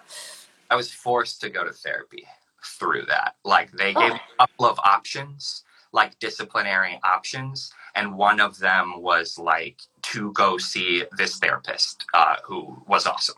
[0.69, 2.27] I was forced to go to therapy
[2.63, 3.37] through that.
[3.43, 9.01] Like they gave me a couple of options, like disciplinary options, and one of them
[9.01, 9.79] was like
[10.13, 13.37] to go see this therapist uh, who was awesome.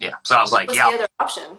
[0.00, 0.90] Yeah, so I was like, What's yeah.
[0.90, 1.56] the other option?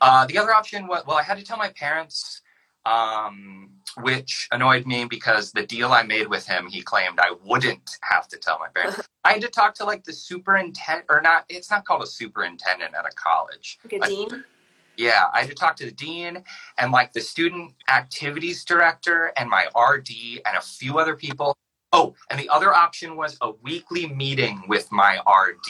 [0.00, 2.42] Uh, the other option was well, I had to tell my parents,
[2.86, 7.98] um, which annoyed me because the deal I made with him, he claimed I wouldn't
[8.02, 9.00] have to tell my parents.
[9.24, 11.44] I had to talk to like the superintendent, or not.
[11.48, 13.78] It's not called a superintendent at a college.
[13.84, 14.44] Like a dean?
[14.96, 16.42] yeah, I had to talk to the dean
[16.78, 20.10] and like the student activities director and my RD
[20.46, 21.56] and a few other people.
[21.92, 25.68] Oh, and the other option was a weekly meeting with my RD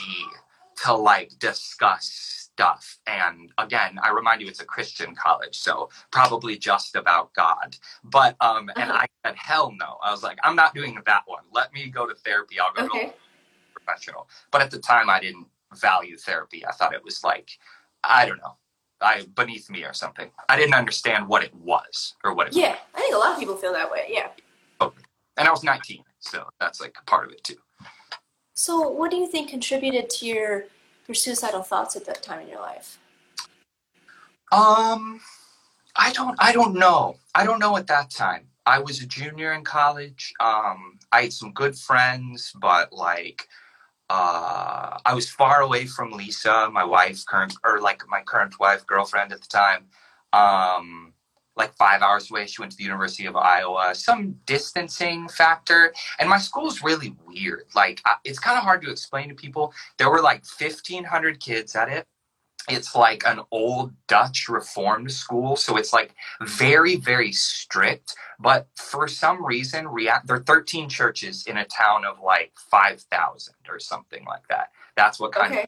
[0.83, 2.97] to like discuss stuff.
[3.07, 7.75] And again, I remind you, it's a Christian college, so probably just about God.
[8.03, 9.01] But um, and Uh-huh.
[9.03, 9.97] I said, hell no.
[10.03, 11.43] I was like, I'm not doing that one.
[11.51, 12.59] Let me go to therapy.
[12.59, 13.13] I'll go to Okay.
[13.13, 14.29] a professional.
[14.51, 16.65] But at the time, I didn't value therapy.
[16.65, 17.49] I thought it was like,
[18.03, 18.55] I don't know,
[19.01, 20.31] I beneath me or something.
[20.47, 22.51] I didn't understand what it was or what it.
[22.51, 24.05] Was Yeah, I think a lot of people feel that way.
[24.09, 24.29] Yeah.
[25.37, 27.57] And I was 19, so that's like part of it too.
[28.55, 30.65] So, what do you think contributed to your
[31.07, 32.97] your suicidal thoughts at that time in your life?
[34.51, 35.19] Um,
[35.95, 36.35] I don't.
[36.39, 37.17] I don't know.
[37.35, 38.47] I don't know at that time.
[38.65, 40.33] I was a junior in college.
[40.39, 43.47] Um, I had some good friends, but like,
[44.09, 48.87] uh, I was far away from Lisa, my wife, current or like my current wife,
[48.87, 49.87] girlfriend at the time.
[50.31, 51.13] Um,
[51.55, 52.47] like five hours away.
[52.47, 53.93] She went to the University of Iowa.
[53.95, 57.65] Some distancing factor, and my school's really weird.
[57.75, 59.73] Like, it's kind of hard to explain to people.
[59.97, 62.05] There were like fifteen hundred kids at it
[62.67, 68.15] it's like an old Dutch reformed school, so it's like very, very strict.
[68.39, 73.53] But for some reason, react, there are 13 churches in a town of like 5,000
[73.69, 74.69] or something like that.
[74.95, 75.65] That's what kind of.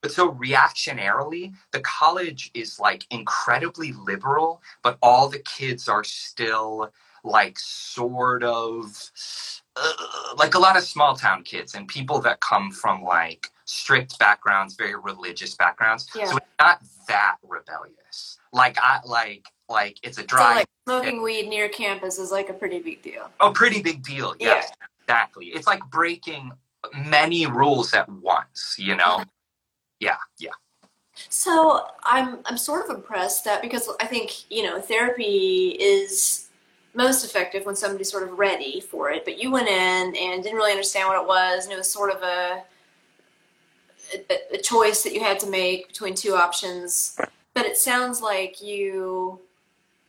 [0.00, 6.92] But so reactionarily, the college is like incredibly liberal, but all the kids are still
[7.24, 9.10] like sort of
[9.76, 9.92] uh,
[10.36, 14.74] like a lot of small town kids and people that come from like strict backgrounds,
[14.74, 16.08] very religious backgrounds.
[16.14, 16.26] Yeah.
[16.26, 18.38] So it's not that rebellious.
[18.52, 22.48] Like I like like it's a So, dry like smoking weed near campus is like
[22.48, 23.30] a pretty big deal.
[23.40, 24.34] a pretty big deal.
[24.38, 24.70] Yes,
[25.02, 25.46] exactly.
[25.46, 26.52] It's like breaking
[27.06, 29.22] many rules at once, you know?
[30.00, 30.50] Yeah, yeah.
[31.28, 36.48] So I'm I'm sort of impressed that because I think you know therapy is
[36.94, 39.24] most effective when somebody's sort of ready for it.
[39.24, 42.12] But you went in and didn't really understand what it was, and it was sort
[42.14, 42.62] of a
[44.14, 47.18] a, a choice that you had to make between two options.
[47.54, 49.40] But it sounds like you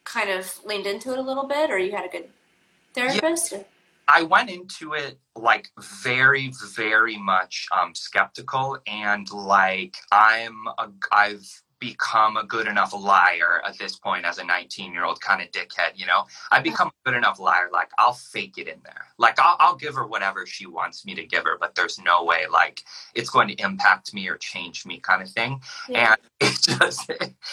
[0.04, 2.30] kind of leaned into it a little bit, or you had a good
[2.94, 3.54] therapist.
[4.12, 5.70] I went into it like
[6.04, 11.48] very, very much um, skeptical, and like I'm, a, I've
[11.80, 15.52] become a good enough liar at this point as a 19 year old kind of
[15.52, 15.92] dickhead.
[15.96, 17.70] You know, I become a good enough liar.
[17.72, 19.08] Like I'll fake it in there.
[19.18, 22.24] Like I'll, I'll give her whatever she wants me to give her, but there's no
[22.24, 22.84] way like
[23.16, 25.62] it's going to impact me or change me, kind of thing.
[25.88, 26.16] Yeah.
[26.16, 26.20] And
[26.52, 27.12] it just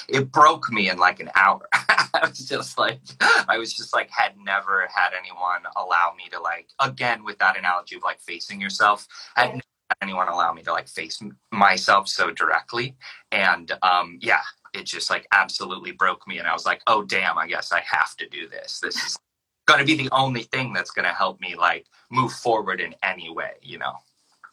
[0.09, 1.69] it broke me in like an hour.
[1.73, 3.01] I was just like
[3.49, 7.59] I was just like had never had anyone allow me to like again with that
[7.59, 9.07] analogy of like facing yourself.
[9.37, 9.47] Yeah.
[9.53, 9.63] had
[10.03, 11.21] anyone allow me to like face
[11.53, 12.97] myself so directly,
[13.33, 14.43] and um, yeah,
[14.75, 16.39] it just like absolutely broke me.
[16.39, 18.81] And I was like, oh damn, I guess I have to do this.
[18.81, 19.19] This is
[19.67, 22.95] going to be the only thing that's going to help me like move forward in
[23.03, 23.95] any way, you know.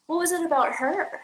[0.08, 1.22] What was it about her?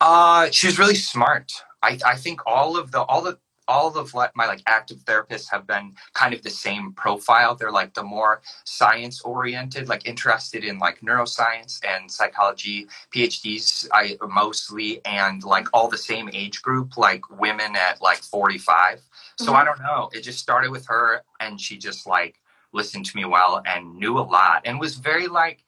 [0.00, 1.52] Uh, she was really smart.
[1.82, 3.38] I, I think all of the all the
[3.70, 7.54] all of like my like active therapists have been kind of the same profile.
[7.54, 13.86] They're like the more science oriented, like interested in like neuroscience and psychology PhDs.
[13.92, 19.00] I mostly and like all the same age group, like women at like forty five.
[19.38, 19.54] So.
[19.54, 19.66] I mm-hmm.
[19.66, 20.10] don't know.
[20.12, 22.40] It just started with her, and she just like
[22.72, 25.64] listened to me well and knew a lot, and was very like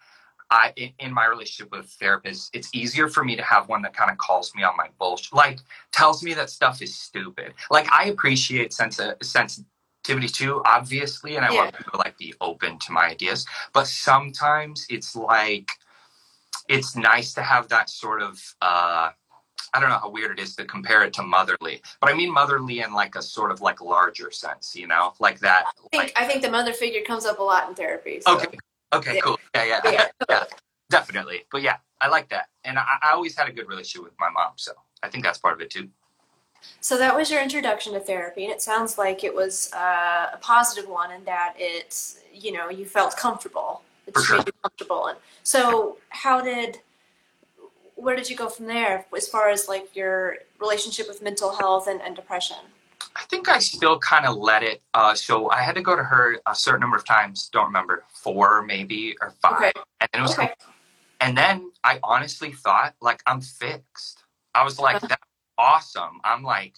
[0.52, 3.94] I in, in my relationship with therapists, it's easier for me to have one that
[3.94, 5.60] kind of calls me on my bullshit, like
[5.92, 7.54] tells me that stuff is stupid.
[7.70, 12.78] Like I appreciate sense sensitivity too, obviously, and I want people to like be open
[12.80, 13.46] to my ideas.
[13.72, 15.70] But sometimes it's like
[16.68, 19.10] it's nice to have that sort of uh
[19.74, 22.30] I don't know how weird it is to compare it to motherly, but I mean
[22.30, 25.64] motherly in like a sort of like larger sense, you know, like that.
[25.66, 28.20] I think Like, I think the mother figure comes up a lot in therapy.
[28.20, 28.36] So.
[28.36, 28.58] okay,
[28.92, 29.20] okay, Yeah.
[29.22, 30.08] cool, yeah, yeah, Yeah.
[30.30, 30.44] yeah,
[30.90, 31.44] definitely.
[31.50, 34.30] But yeah, I like that, and I, I always had a good relationship with my
[34.30, 35.88] mom, so I think that's part of it too.
[36.80, 40.38] So that was your introduction to therapy, and it sounds like it was uh, a
[40.40, 41.96] positive one in that it,
[42.32, 43.82] you know, you felt comfortable.
[44.06, 44.36] It For sure.
[44.38, 45.06] made you comfortable.
[45.08, 46.80] And so, how did,
[47.96, 51.86] where did you go from there as far as like your relationship with mental health
[51.88, 52.56] and, and depression?
[53.16, 54.82] I think I still kind of let it.
[54.94, 57.48] Uh, so I had to go to her a certain number of times.
[57.52, 59.72] Don't remember four maybe or five, Okay.
[60.00, 60.38] and then it was.
[60.38, 60.52] Okay.
[61.20, 64.24] And then I honestly thought like I'm fixed.
[64.54, 65.08] I was like, Uh-huh.
[65.10, 65.22] that's
[65.58, 66.20] awesome.
[66.24, 66.74] I'm like,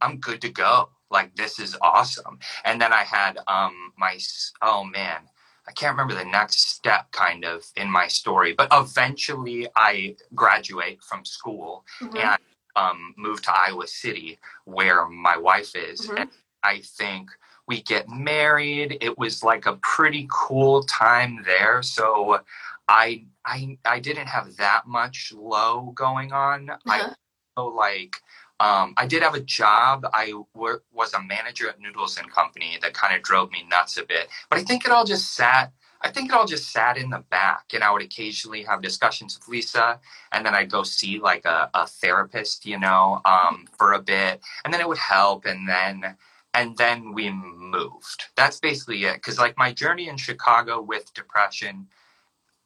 [0.00, 0.90] I'm good to go.
[1.10, 2.38] Like this is awesome.
[2.64, 4.18] And then I had um my
[4.62, 5.22] oh man,
[5.66, 11.02] I can't remember the next step kind of in my story, but eventually I graduate
[11.02, 12.16] from school Mhm.
[12.18, 12.38] and
[12.78, 16.06] um, moved to Iowa City, where my wife is.
[16.06, 16.20] Mhm.
[16.20, 16.30] And
[16.62, 17.30] I think
[17.66, 18.98] we get married.
[19.00, 21.82] It was like a pretty cool time there.
[21.82, 22.40] So
[22.88, 26.70] I I I didn't have that much low going on.
[26.70, 26.78] Uh-huh.
[26.86, 27.14] I
[27.56, 28.16] so like
[28.60, 30.04] um, I did have a job.
[30.12, 33.96] I wor- was a manager at Noodles and Company that kind of drove me nuts
[33.98, 34.28] a bit.
[34.50, 35.72] But I think it all just sat.
[36.02, 39.38] I think it all just sat in the back, and I would occasionally have discussions
[39.38, 40.00] with Lisa,
[40.32, 44.40] and then I'd go see like a, a therapist, you know, um, for a bit,
[44.64, 46.16] and then it would help, and then
[46.54, 48.26] and then we moved.
[48.36, 49.16] That's basically it.
[49.16, 51.88] Because like my journey in Chicago with depression,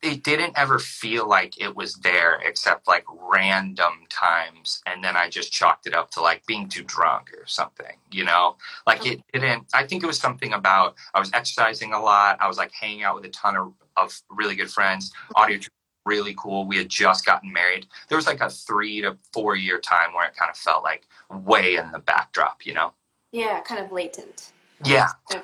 [0.03, 5.29] it didn't ever feel like it was there except like random times and then i
[5.29, 8.57] just chalked it up to like being too drunk or something you know?
[8.87, 12.49] Like it didn't i think it was something about i was exercising a lot i
[12.49, 15.59] was like hanging out with a ton of, of really good friends audio
[16.05, 17.87] really cool we had just gotten married.
[18.09, 21.07] There was like a three to four year time where it kind of felt like
[21.31, 22.93] way in the backdrop you know?
[23.31, 24.53] Yeah, kind of latent.
[24.85, 25.09] yeah.
[25.31, 25.43] Yeah.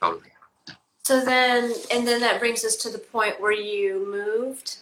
[0.00, 0.30] totally
[1.04, 4.78] So then, and then that brings us to the point where you moved.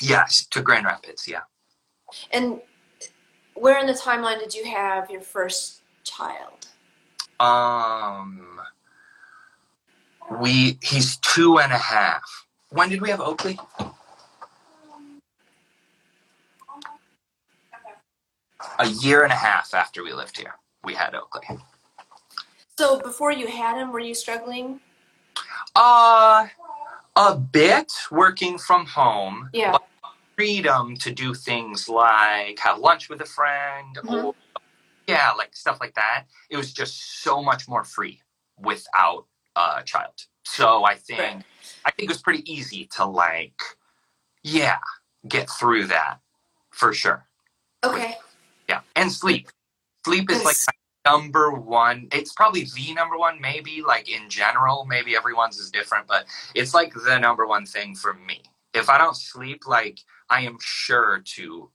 [0.00, 1.40] yes to grand rapids yeah
[2.32, 2.60] And
[3.54, 6.68] where in the timeline did you have your first child?
[7.40, 8.60] Um,
[10.40, 12.46] we he's two and a half.
[12.70, 13.58] When did we have Oakley?
[18.78, 21.58] A year and a half after we lived here, we had Oakley.
[22.78, 24.80] So before you had him, were you struggling?
[25.74, 26.48] Uh,
[27.16, 29.72] a bit working from home, Yeah.
[29.72, 29.82] but
[30.36, 34.24] freedom to do things like have lunch with a friend Mhm.
[34.24, 34.34] or
[35.06, 36.26] yeah, like stuff like that.
[36.50, 38.22] It was just so much more free
[38.58, 40.26] without a child.
[40.44, 41.44] So I think Right.
[41.84, 43.60] I think it was pretty easy to like
[44.42, 44.78] yeah,
[45.28, 46.20] get through that
[46.70, 47.26] for sure.
[47.84, 48.16] Okay.
[48.68, 48.82] Yeah.
[48.96, 49.50] And sleep.
[50.04, 50.56] Sleep is like.
[51.04, 52.08] Number one.
[52.12, 54.84] It's probably the number one, maybe like in general.
[54.86, 58.42] Maybe everyone's is different, but it's like the number one thing for me.
[58.74, 61.70] If I don't sleep, like I am sure to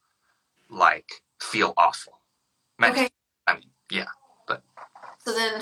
[0.70, 1.10] like
[1.42, 2.20] feel awful.
[2.80, 3.10] Mentally, Okay.
[3.48, 4.06] I mean, yeah.
[4.48, 4.62] But
[5.24, 5.62] So then,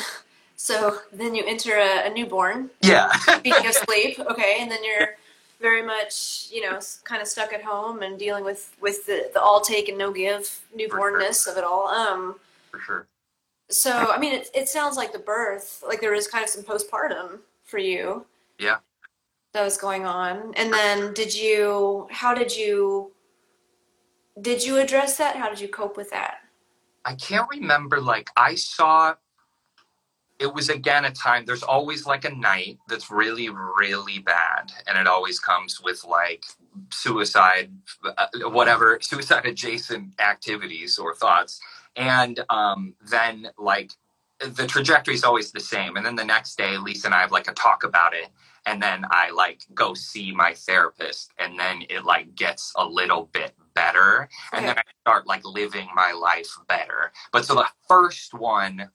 [0.56, 2.70] so then you enter a, a newborn.
[2.82, 3.12] Yeah.
[3.14, 5.18] Speaking of sleep, okay, and then you're
[5.60, 9.42] very much, you know, kind of stuck at home and dealing with with the, the
[9.42, 11.88] all take and no give newbornness of it all.
[11.88, 12.36] Um,
[12.72, 13.08] for sure.
[13.74, 16.64] So I mean, it it sounds like the birth, like there is kind of some
[16.64, 18.26] postpartum for you.
[18.60, 18.78] Yeah.
[19.54, 22.08] That was going on, and then did you?
[22.12, 23.12] How did you?
[24.42, 25.36] Did you address that?
[25.36, 26.38] How did you cope with that?
[27.06, 28.02] I can't remember.
[28.02, 29.14] Like I saw,
[30.40, 31.46] it was again a time.
[31.46, 36.44] There's always like a night that's really, really bad, and it always comes with like
[36.90, 37.72] suicide,
[38.04, 41.60] uh, whatever suicide adjacent activities or thoughts,
[41.96, 43.92] and um, then like
[44.40, 45.96] the trajectory is always the same.
[45.96, 48.30] And then the next day, Lisa and I have like a talk about it.
[48.66, 53.30] And then I like go see my therapist, and then it like gets a little
[53.34, 57.12] bit better and then I start like living my life better.
[57.32, 58.90] But so the first one,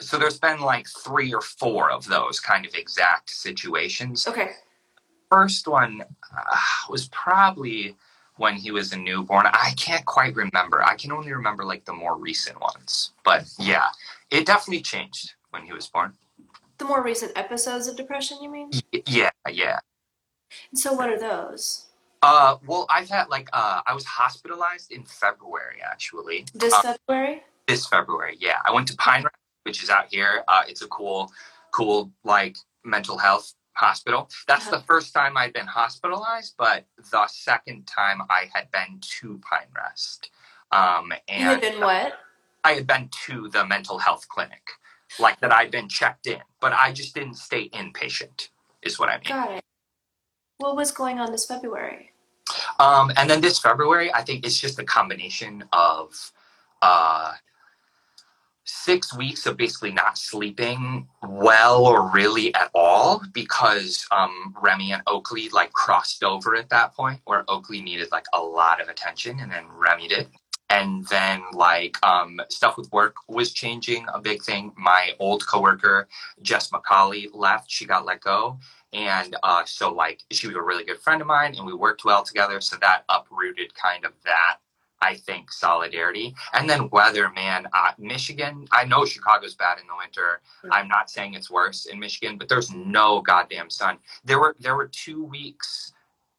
[0.00, 4.26] so there's been like three or four of those kind of exact situations.
[4.26, 4.50] Okay.
[5.30, 6.02] First one
[6.36, 6.56] uh,
[6.90, 7.96] was probably
[8.36, 9.46] when he was a newborn.
[9.46, 10.82] I can't quite remember.
[10.82, 13.12] I can only remember like the more recent ones.
[13.24, 13.88] But yeah,
[14.30, 16.14] it definitely changed when he was born.
[16.78, 18.70] The more recent episodes of depression, you mean?
[18.92, 19.78] Y- Yeah, yeah.
[20.70, 21.86] And so, what are those?
[22.22, 26.46] Uh, well, I've had like uh, I was hospitalized in February actually.
[26.54, 27.42] This Uh, February?
[27.66, 28.36] this February.
[28.40, 29.24] Yeah, I went to Pine
[29.64, 30.42] which is out here.
[30.48, 31.30] Uh, it's a cool,
[31.70, 34.28] cool like mental health hospital.
[34.46, 34.78] That's Uh-huh.
[34.78, 39.68] the first time I'd been hospitalized, but the second time I had been to Pine
[39.74, 40.30] Rest.
[40.70, 42.18] Um, and You had been what?
[42.64, 44.62] I had been to the mental health clinic,
[45.18, 48.48] like that I'd been checked in, but I just didn't stay inpatient.
[48.82, 49.24] Is what I mean.
[49.28, 49.64] Got it.
[50.58, 52.12] What was going on this February?
[52.78, 56.32] Um, and then this February, I think it's just a combination of
[56.82, 57.34] uh,
[58.64, 65.02] six weeks of basically not sleeping well or really at all because um, Remy and
[65.06, 69.40] Oakley like crossed over at that point where Oakley needed like a lot of attention
[69.40, 70.28] and then Remy did.
[70.70, 74.72] And then like um, stuff with work was changing a big thing.
[74.76, 76.08] My old coworker
[76.40, 78.58] Jess McCauley left; she got let go,
[78.94, 82.06] and uh, so like she was a really good friend of mine, and we worked
[82.06, 82.58] well together.
[82.62, 84.56] So that uprooted kind of that
[85.02, 86.34] I think solidarity.
[86.54, 87.66] And then weather, man.
[87.74, 90.40] Uh, Michigan, I know Chicago's bad in the winter.
[90.58, 90.72] Mm-hmm.
[90.72, 93.98] I'm not saying it's worse in Michigan, but there's no goddamn sun.
[94.24, 95.92] There were there were two weeks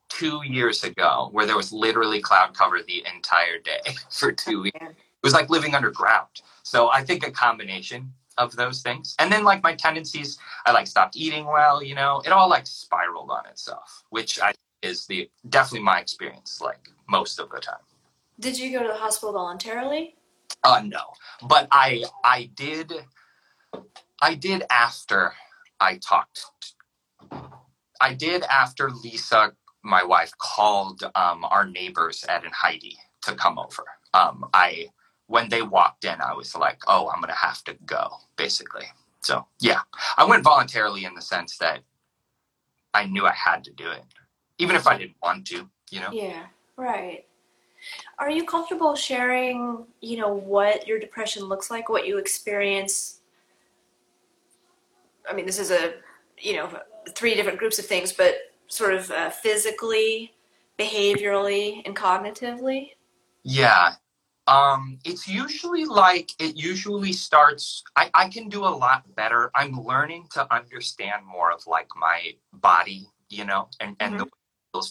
[0.10, 4.80] two years ago where there was literally cloud cover the entire day for two weeks.
[4.82, 6.42] It was like living underground.
[6.64, 9.16] So I think a combination of those things.
[9.20, 12.66] And then like my tendencies, I like stopped eating well, you know, it all like
[12.66, 17.76] spiraled on itself, which I is the definitely my experience like most of the time.
[18.40, 20.16] Did you go to the hospital voluntarily?
[20.64, 21.02] Uh, no,
[21.48, 22.94] but I I did
[24.22, 25.34] I did after
[25.80, 26.46] I talked.
[28.02, 29.54] I did after Lisa,
[29.84, 33.86] my wife, called um, our neighbors Ed and Heidi to come over.
[34.14, 34.88] Um, I
[35.28, 38.86] when they walked in, I was like, "Oh, I'm gonna have to go," basically.
[39.22, 39.82] So yeah,
[40.18, 41.82] I went voluntarily in the sense that
[42.94, 44.04] I knew I had to do it,
[44.58, 45.70] even if I didn't want to.
[45.92, 46.10] You know.
[46.12, 46.46] Yeah,
[46.78, 47.26] right.
[48.20, 53.20] Are you comfortable sharing, you know, what your depression looks like, what you experience?
[55.30, 55.96] I mean, this is a,
[56.38, 56.70] you know,
[57.16, 58.36] three different groups of things, but
[58.68, 60.34] sort of uh, physically,
[60.80, 62.92] behaviorally, and cognitively.
[63.44, 63.94] Yeah.
[64.48, 69.52] Um, it's usually like it usually starts I, I can do a lot better.
[69.56, 74.43] I'm learning to understand more of like my body, you know, and, and the feels,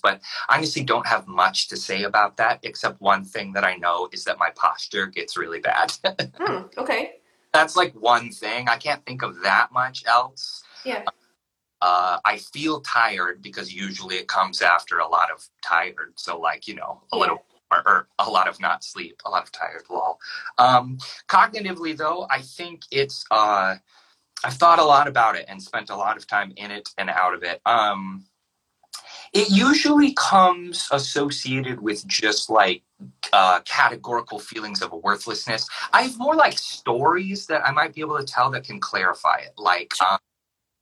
[0.02, 3.76] but I honestly don't have much to say about that except one thing that I
[3.76, 5.92] know is that my posture gets really bad.
[6.38, 7.14] Hmm, okay.
[7.52, 8.68] That's like one thing.
[8.68, 10.62] I can't think of that much else.
[10.84, 11.04] Yeah.
[11.80, 16.12] Uh, I feel tired because usually it comes after a lot of tired.
[16.16, 17.20] So like, you know, a Yeah.
[17.20, 20.18] little or, or a lot of not sleep, a lot of tired lol.
[20.58, 23.76] Um, cognitively though, I think it's uh
[24.44, 27.08] I've thought a lot about it and spent a lot of time in it and
[27.10, 27.60] out of it.
[27.66, 28.26] Um
[29.32, 32.82] it usually comes associated with just like
[33.32, 35.68] uh, categorical feelings of worthlessness.
[35.92, 39.38] I have more like stories that I might be able to tell that can clarify
[39.38, 39.52] it.
[39.56, 40.18] Like um,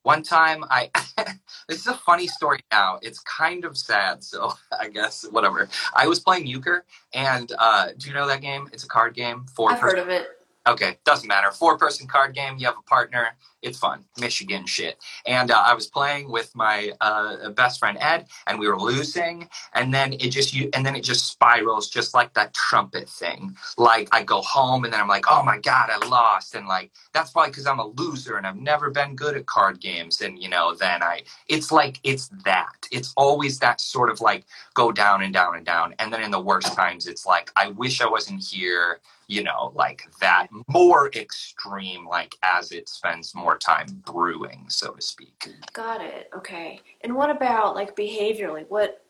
[0.03, 0.91] one time, I
[1.69, 2.99] this is a funny story now.
[3.03, 5.69] It's kind of sad, so I guess whatever.
[5.95, 6.85] I was playing euchre,
[7.15, 8.69] and uh, do you know that game?
[8.73, 9.47] It's a card game.
[9.55, 10.40] Four I've heard of it.
[10.67, 11.51] Okay, doesn't matter.
[11.51, 12.59] Four person card game.
[12.59, 13.29] You have a partner.
[13.63, 14.05] It's fun.
[14.19, 14.99] Michigan shit.
[15.27, 19.49] And uh, I was playing with my uh, best friend Ed, and we were losing.
[19.75, 23.57] And then it just you, and then it just spirals, just like that trumpet thing.
[23.79, 26.55] Like I go home, and then I'm like, oh my god, I lost.
[26.55, 29.81] And like that's probably because I'm a loser, and I've never been good at card
[29.81, 30.21] games.
[30.21, 32.87] And you know, then I, it's like it's that.
[32.93, 34.45] It's always that sort of like
[34.75, 35.95] go down and down and down.
[35.99, 39.01] And then in the worst times, it's like I wish I wasn't here
[39.31, 45.01] you know, like that more extreme, like as it spends more time brewing, so to
[45.01, 45.49] speak.
[45.73, 46.29] Got it.
[46.35, 46.81] Okay.
[47.03, 48.65] And what about like behaviorally?
[48.69, 49.05] What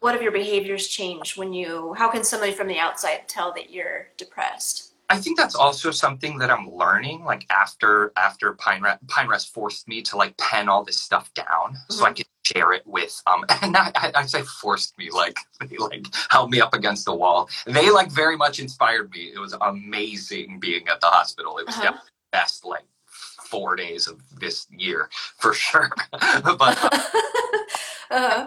[0.00, 1.94] what have your behaviors changed when you?
[1.94, 4.93] How can somebody from the outside tell that you're depressed?
[5.10, 7.24] I think that's also something that I'm learning.
[7.24, 11.32] Like after after Pine Rest, Pine Rest forced me to like pen all this stuff
[11.34, 15.10] down so I could share it with um and not I, I say forced me
[15.10, 15.38] like
[15.68, 17.48] they like held me up against the wall.
[17.66, 19.30] They like very much inspired me.
[19.34, 21.58] It was amazing being at the hospital.
[21.58, 21.92] It was Uh-huh.
[21.92, 21.98] the
[22.32, 25.90] best like four days of this year for sure.
[26.12, 26.78] but
[28.10, 28.46] uh,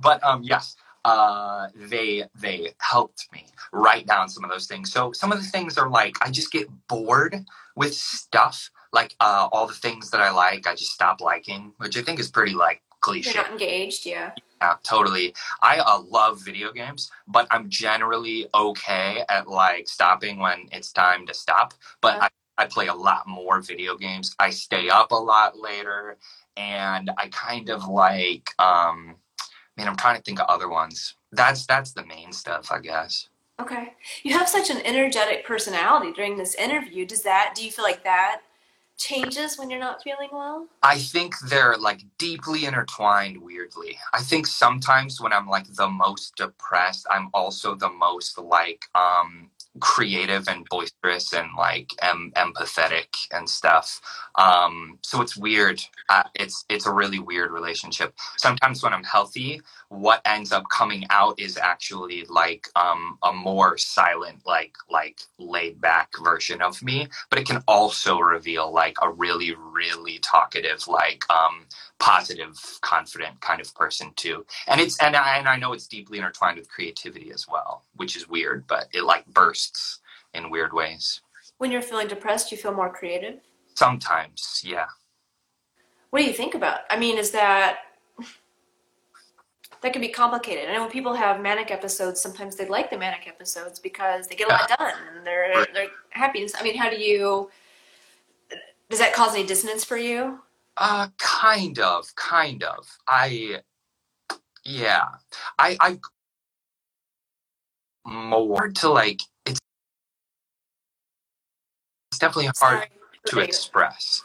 [0.00, 5.12] but um yes uh they they helped me write down some of those things so
[5.12, 7.36] some of the things are like i just get bored
[7.76, 11.96] with stuff like uh all the things that i like i just stop liking which
[11.96, 14.06] i think is pretty like cliche you're not engaged.
[14.06, 14.32] Yeah.
[14.60, 15.34] yeah, totally.
[15.62, 21.26] I uh, love video games, but I'm generally okay at like stopping when it's time
[21.26, 21.74] to stop.
[22.02, 22.28] But Yeah.
[22.58, 24.34] I, I play a lot more video games.
[24.38, 26.18] I stay up a lot later,
[26.56, 28.50] and I kind of like.
[28.58, 29.16] um
[29.80, 31.14] Man, I'm trying to think of other ones.
[31.32, 33.30] That's that's the main stuff, I guess.
[33.58, 33.94] Okay.
[34.22, 37.06] You have such an energetic personality during this interview.
[37.06, 37.54] Does that?
[37.56, 38.42] Do you feel like that
[38.98, 40.66] changes when you're not feeling well?
[40.82, 43.98] I think they're like deeply intertwined weirdly.
[44.12, 49.48] I think sometimes when I'm like the most depressed, I'm also the most like um
[49.80, 54.00] creative and boisterous and like em- empathetic and stuff.
[54.36, 55.82] Um, so it's weird.
[56.08, 58.14] Uh, it's it's a really weird relationship.
[58.38, 63.78] Sometimes when I'm healthy, what ends up coming out is actually like um, a more
[63.78, 67.08] silent, like like laid back version of me.
[67.30, 71.66] But it can also reveal like a really really talkative, like um,
[71.98, 74.46] positive, confident kind of person too.
[74.68, 78.16] And it's and I, and I know it's deeply intertwined with creativity as well, which
[78.16, 79.59] is weird, but it like bursts
[80.34, 81.20] in weird ways.
[81.58, 83.40] When you're feeling depressed, you feel more creative.
[83.74, 84.86] Sometimes, yeah.
[86.10, 86.80] What do you think about?
[86.90, 87.78] I mean, is that
[89.82, 90.68] that can be complicated.
[90.68, 94.34] I know when people have manic episodes, sometimes they like the manic episodes because they
[94.34, 96.46] get a lot done and they're they're happy.
[96.58, 97.50] I mean, how do you?
[98.88, 100.40] Does that cause any dissonance for you?
[100.76, 102.86] Uh kind of, kind of.
[103.08, 103.60] I
[104.64, 105.08] yeah.
[105.58, 105.98] I I
[108.04, 109.20] more to like
[112.20, 112.86] definitely hard Sorry.
[113.26, 113.44] to Okay.
[113.46, 114.22] express.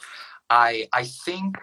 [0.50, 1.58] I I think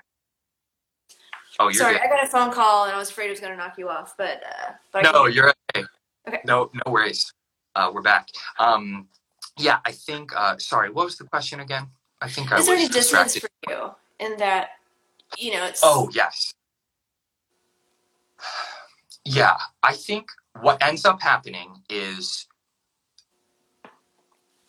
[1.61, 2.03] Oh, you're Sorry, good.
[2.03, 3.89] I got a phone call and I was afraid it was going to knock you
[3.89, 5.87] off, but uh, but I No, can- you're okay.
[6.26, 6.41] Okay.
[6.45, 7.33] No, no worries.
[7.76, 8.28] Uh, we're back.
[8.59, 9.09] Um,
[9.59, 10.33] yeah, I think.
[10.35, 11.89] Uh, sorry, what was the question again?
[12.22, 13.51] I think I Is there was any dissonance distracted.
[13.66, 14.70] for you in that?
[15.39, 16.53] You know, it's Oh yes.
[19.24, 20.30] Yeah, I think
[20.61, 22.47] what ends up happening is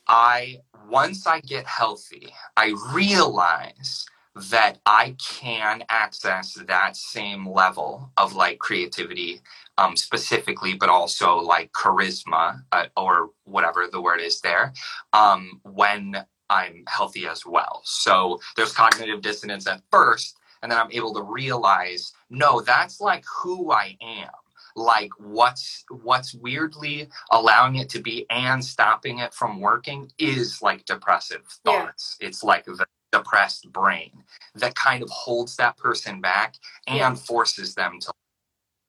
[0.10, 4.06] I once I get healthy, I realize
[4.52, 9.42] that I can access that same level of like creativity,
[9.80, 14.74] um, specifically, but also like charisma uh, or whatever the word is there,
[15.14, 17.82] um, when I'm healthy as well.
[17.86, 23.26] So there's cognitive dissonance at first, and then I'm able to realize, no, that's like
[23.44, 24.30] who I am.
[24.76, 30.86] Like what's what's weirdly allowing it to be and stopping it from working is like
[30.86, 31.86] depressive Yeah.
[31.86, 32.18] thoughts.
[32.20, 34.24] It's like the depressed brain
[34.56, 36.56] that kind of holds that person back
[36.88, 37.14] and Yeah.
[37.16, 38.12] forces them to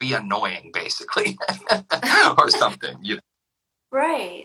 [0.01, 1.37] be annoying, basically,
[2.39, 2.97] or something.
[3.03, 3.19] You
[3.91, 4.43] Right.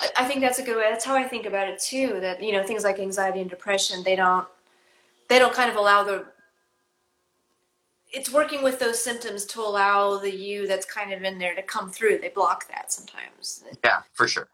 [0.00, 0.90] I- I think that's a good way.
[0.90, 2.18] That's how I think about it too.
[2.20, 4.46] That you know things like anxiety and depression, they don't
[5.28, 6.26] they don't kind of allow the.
[8.12, 11.62] It's working with those symptoms to allow the you that's kind of in there to
[11.62, 12.18] come through.
[12.18, 13.64] They block that sometimes.
[13.84, 14.48] yeah, for sure.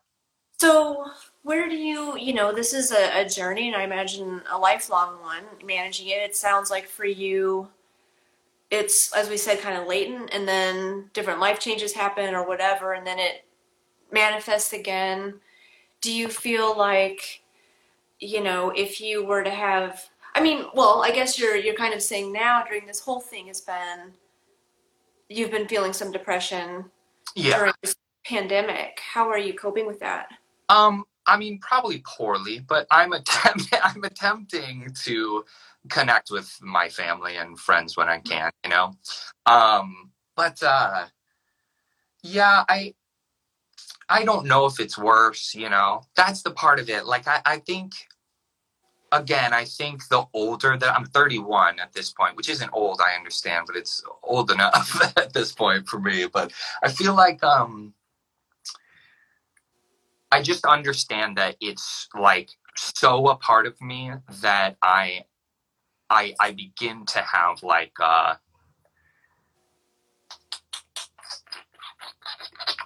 [0.59, 1.07] So
[1.43, 5.21] where do you you know this is a, a journey and I imagine a lifelong
[5.21, 6.21] one managing it.
[6.21, 7.69] It sounds like for you.
[8.71, 12.93] It's as we said, kind of latent, and then different life changes happen or whatever,
[12.93, 13.45] and then it
[14.13, 15.35] manifests again
[16.01, 17.43] do you feel like
[18.21, 21.93] you know if you were to have i mean well i guess you're you're kind
[21.95, 24.13] of saying now during this whole thing has been
[25.29, 26.85] you've been feeling some depression
[27.35, 27.59] Yeah.
[27.59, 30.29] during this pandemic how are you coping with that
[30.69, 35.45] Um, I mean, probably poorly, but I'm attempt- I'm attempting to
[35.91, 38.93] connect with my family and friends when I can, you know.
[39.47, 41.07] Um, but uh,
[42.23, 42.95] yeah, I
[44.09, 46.03] I don't know if it's worse, you know.
[46.17, 47.05] That's the part of it.
[47.07, 47.93] Like I, I think
[49.13, 53.17] again, I think the older that I'm 31 at this point, which isn't old, I
[53.17, 56.27] understand, but it's old enough at this point for me.
[56.27, 56.53] But
[56.83, 57.95] I feel like um
[60.31, 65.25] I just understand that it's like so a part of me that I
[66.11, 68.35] I I begin to have like uh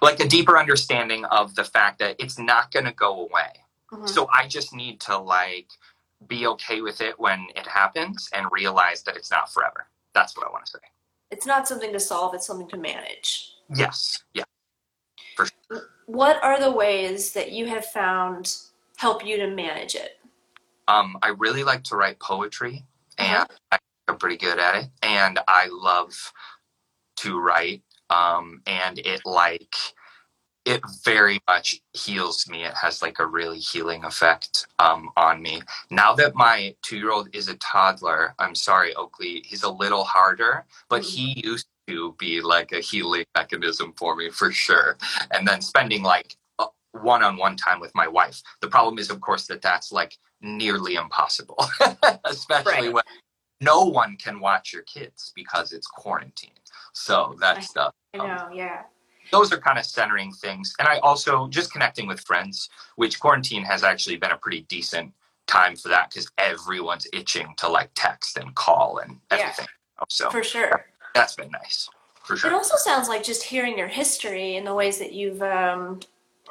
[0.01, 3.51] like a deeper understanding of the fact that it's not going to go away.
[3.91, 4.09] Mhm.
[4.09, 5.67] So I just need to like
[6.27, 9.87] be okay with it when it happens and realize that it's not forever.
[10.13, 10.79] That's what I want to say.
[11.31, 14.23] it's not something to solve it's something to manage Yes.
[14.35, 14.43] Yeah.
[16.05, 18.55] what are the ways that you have found
[18.97, 20.19] help you to manage it
[20.87, 22.85] Um, I really like to write poetry,
[23.17, 23.45] Uh-huh.
[23.71, 24.89] and I'm pretty good at it.
[25.01, 26.13] And I love
[27.17, 29.75] to write, um, and it like
[30.65, 32.63] it very much heals me.
[32.63, 35.61] It has like a really healing effect um, on me.
[35.91, 41.01] Now that my two-year-old is a toddler, I'm sorry, Oakley, he's a little harder, but
[41.01, 41.05] Mhm.
[41.05, 44.97] he used to be like a healing mechanism for me for sure.
[45.31, 46.35] And then spending like
[46.93, 48.41] one-on-one time with my wife.
[48.61, 51.57] The problem is, of course, that that's like nearly impossible,
[52.25, 52.93] especially Right.
[52.93, 53.03] when
[53.61, 56.51] no one can watch your kids because it's quarantine.
[56.93, 58.83] So that's the i know yeah
[59.33, 60.73] those are kind of centering things.
[60.77, 65.11] And I also just connecting with friends, which quarantine has actually been a pretty decent
[65.47, 69.39] time for that because everyone's itching to like text and call and Yeah.
[69.39, 69.67] everything.
[70.09, 71.89] So for sure that's been nice
[72.23, 72.51] for sure.
[72.51, 75.99] It also sounds like just hearing your history and the ways that you've um,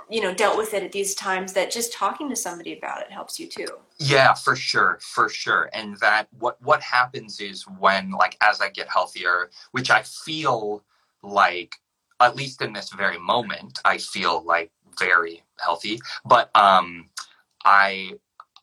[0.09, 3.11] you know dealt with it at these times that just talking to somebody about it
[3.11, 3.66] helps you too
[3.99, 5.70] Yeah, for sure, for sure.
[5.72, 10.85] And that what what happens is when like as I get healthier, which I feel
[11.22, 11.76] like
[12.23, 17.09] at least in this very moment, I feel like very healthy, but um
[17.64, 18.14] I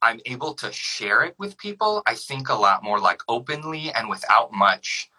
[0.01, 2.01] I'm able to share it with people.
[2.05, 5.09] I think a lot more like openly and without much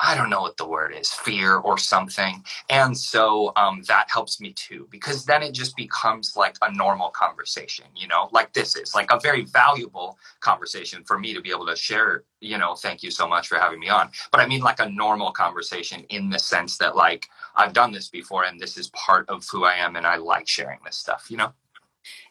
[0.00, 2.44] I don't know what the word is, fear or something.
[2.70, 7.08] And so um, that helps me too, because then it just becomes like a normal
[7.10, 11.50] conversation, you know, like this is like a very valuable conversation for me to be
[11.50, 14.10] able to share, you know, thank you so much for having me on.
[14.30, 17.26] But I mean, like a normal conversation in the sense that, like,
[17.58, 20.48] I've done this before and this is part of who I am and I like
[20.48, 21.52] sharing this stuff, you know?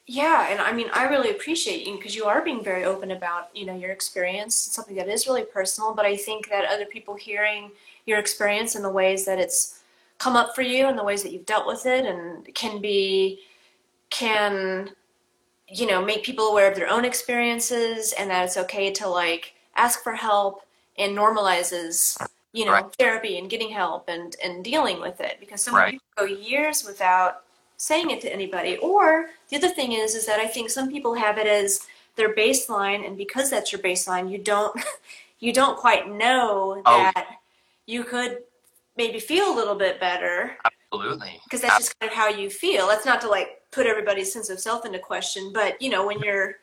[0.07, 3.49] Yeah, and I mean, I really appreciate you because you are being very open about,
[3.53, 7.13] you know, your experience, something that is really personal, but I think that other people
[7.13, 7.71] hearing
[8.05, 9.81] your experience and the ways that it's
[10.17, 13.41] come up for you and the ways that you've dealt with it and can be
[14.09, 14.89] can
[15.69, 19.53] you know, make people aware of their own experiences and that it's okay to like
[19.75, 20.61] ask for help
[20.97, 22.17] and normalizes,
[22.53, 22.93] you know, Right.
[22.97, 25.91] therapy and getting help and and dealing with it because so many Right.
[25.93, 27.43] people go years without
[27.77, 28.77] saying it to anybody.
[28.77, 31.81] Or the other thing is is that I think some people have it as
[32.15, 34.75] their baseline and because that's your baseline, you don't
[35.39, 37.03] you don't quite know Oh.
[37.13, 37.27] that
[37.85, 38.39] you could
[38.95, 40.57] maybe feel a little bit better
[40.91, 41.39] Absolutely.
[41.43, 42.87] because that's just kind of how you feel.
[42.87, 46.19] That's not to like put everybody's sense of self into question, but you know, when
[46.19, 46.55] you're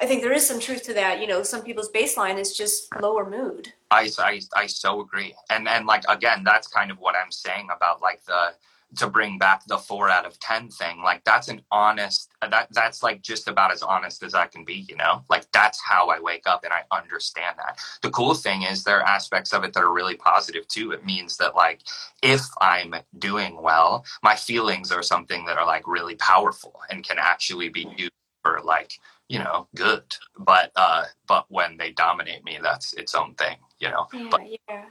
[0.00, 1.20] I think there is some truth to that.
[1.20, 3.72] You know, some people's baseline is just lower mood.
[3.90, 5.34] I, I, I so agree.
[5.50, 8.54] And and like again, that's kind of what I'm saying about like the
[8.96, 11.02] to bring back the four out of ten thing.
[11.02, 14.86] Like that's an honest that that's like just about as honest as I can be,
[14.88, 15.22] you know?
[15.28, 17.80] Like that's how I wake up and I understand that.
[18.02, 20.92] The cool thing is there are aspects of it that are really positive too.
[20.92, 21.80] It means that like
[22.22, 27.16] if I'm doing well, my feelings are something that are like really powerful and can
[27.18, 28.92] actually be used for like
[29.28, 30.04] you know good
[30.38, 34.40] but uh but when they dominate me that's its own thing you know Yeah, but
[34.68, 34.84] yeah.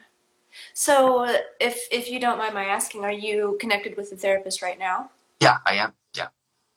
[0.73, 4.61] So, uh, if if you don't mind my asking, are you connected with a therapist
[4.61, 5.09] right now?
[5.41, 6.27] yeah i am yeah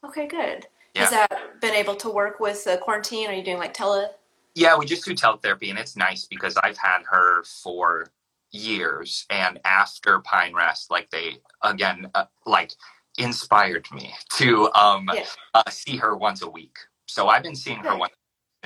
[0.05, 0.67] Okay, good.
[0.95, 1.03] Yeah.
[1.03, 3.29] Has that been able to work with the quarantine?
[3.29, 4.11] Are you doing like tele?
[4.55, 8.11] yeah we just do teletherapy and it's nice because i've had her for
[8.51, 12.73] years and after pine rest like they again uh, like
[13.19, 15.27] inspired me to um Yeah.
[15.55, 16.77] uh, see her once a week
[17.09, 18.13] so i've been seeing her once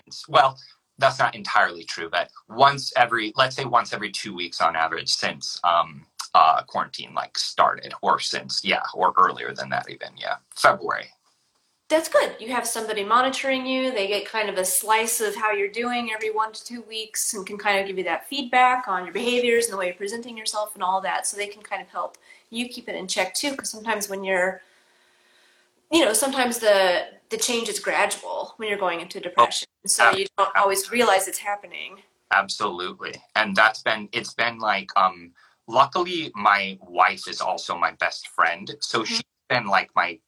[0.04, 0.58] since well
[0.98, 5.08] that's not entirely true but once every let's say once every two weeks on average
[5.08, 10.36] since um uh quarantine like started or since yeah or earlier than that even yeah
[10.54, 11.06] february
[11.88, 12.36] That's good.
[12.40, 13.92] You have somebody monitoring you.
[13.92, 17.34] They get kind of a slice of how you're doing every one to two weeks
[17.34, 19.94] and can kind of give you that feedback on your behaviors and the way you're
[19.94, 21.26] presenting yourself and all that.
[21.26, 22.16] So they can kind of help
[22.48, 23.50] you keep it in check too.
[23.50, 24.62] Because sometimes when you're,
[25.90, 30.26] you know, sometimes the the change is gradual when you're going into depression, so you
[30.38, 31.96] don't always realize it's happening.
[32.30, 33.14] Absolutely.
[33.34, 35.32] And that's been it's been like um
[35.66, 38.70] luckily my wife is also my best friend.
[38.80, 39.06] So Mhm.
[39.06, 40.20] she's been like my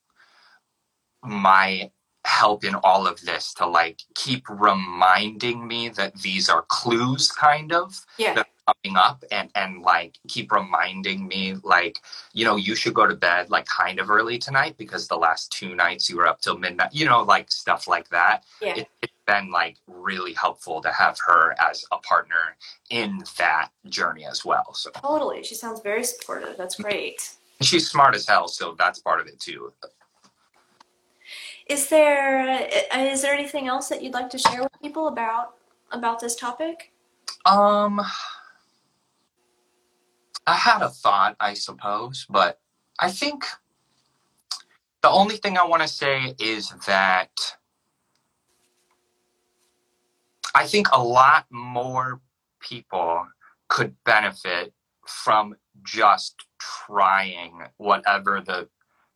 [1.22, 1.90] my
[2.24, 7.72] help in all of this to like keep reminding me that these are clues kind
[7.72, 11.98] of Yeah, that are coming up and and like keep reminding me like
[12.32, 15.52] you know you should go to bed like kind of early tonight because the last
[15.52, 18.88] two nights you were up till midnight you know like stuff like that yeah, it,
[19.02, 22.56] it's been like really helpful to have her as a partner
[22.90, 24.74] in that journey as well.
[24.74, 25.42] So totally.
[25.42, 26.56] She sounds very supportive.
[26.56, 27.30] That's great.
[27.62, 29.72] she's smart as hell, so that's part of it too.
[31.66, 35.54] Is there uh, there anything else that you'd like to share with people about
[35.90, 36.92] about this topic?
[37.46, 38.00] Um,
[40.46, 42.60] I had a thought, I suppose, but
[43.00, 43.46] I think
[45.02, 47.30] the only thing I want to say is that
[50.54, 52.20] I think a lot more
[52.60, 53.26] people
[53.68, 54.72] could benefit
[55.06, 58.68] from just trying whatever the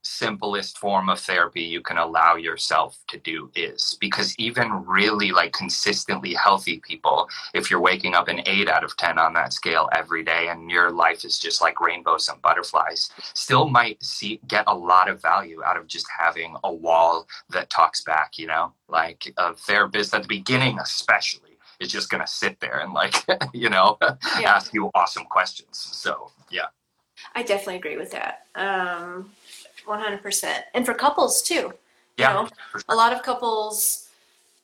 [0.09, 5.53] simplest form of therapy you can allow yourself to do is because even really like
[5.53, 9.89] consistently healthy people if you're waking up an 8 out of 10 on that scale
[9.95, 14.65] every day and your life is just like rainbows and butterflies still might see get
[14.67, 18.73] a lot of value out of just having a wall that talks back you know
[18.89, 23.15] like a therapist at the beginning especially is just going to sit there and like
[23.53, 23.99] you know
[24.41, 24.55] Yeah.
[24.55, 26.69] ask you awesome questions so yeah
[27.35, 28.47] I definitely agree with that.
[28.55, 29.31] Um,
[29.89, 30.61] 100%.
[30.75, 31.55] And for couples too.
[31.55, 34.09] You yeah know, for a lot of couples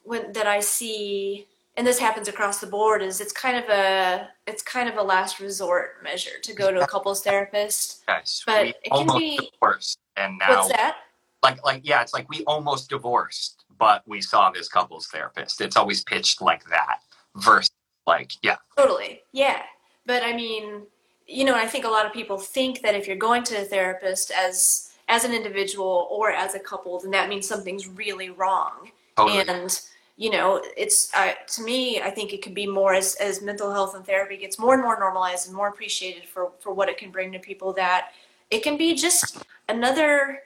[0.03, 1.47] when that I see
[1.77, 5.03] and this happens across the board, is it's kind of a it's kind of a
[5.03, 8.03] last resort measure to go to a couples therapist.
[8.07, 10.97] Yes, But we it can almost be- divorced, and now What's that?
[11.43, 15.61] like like yeah, it's like we almost divorced, but we saw this couples therapist.
[15.61, 16.99] It's always pitched like that
[17.37, 17.71] versus
[18.07, 19.23] like yeah, Totally.
[19.33, 19.63] Yeah.
[20.07, 20.83] But I mean,
[21.27, 23.65] you know, I think a lot of people think that if you're going to a
[23.65, 28.91] therapist as as an individual or as a couple, then that means something's really wrong.
[29.17, 29.41] totally.
[29.49, 29.81] And
[30.17, 33.73] you know, it's uh, to me, I think it could be more as as mental
[33.73, 36.99] health and therapy gets more and more normalized and more appreciated for for what it
[36.99, 37.73] can bring to people.
[37.73, 38.11] That
[38.51, 40.43] it can be just another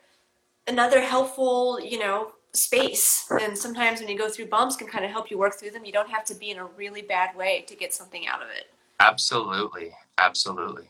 [0.67, 3.27] another helpful, you know, space.
[3.43, 5.85] And sometimes when you go through bumps, can kind of help you work through them.
[5.85, 8.49] You don't have to be in a really bad way to get something out of
[8.49, 8.71] it.
[9.01, 10.89] Absolutely, absolutely.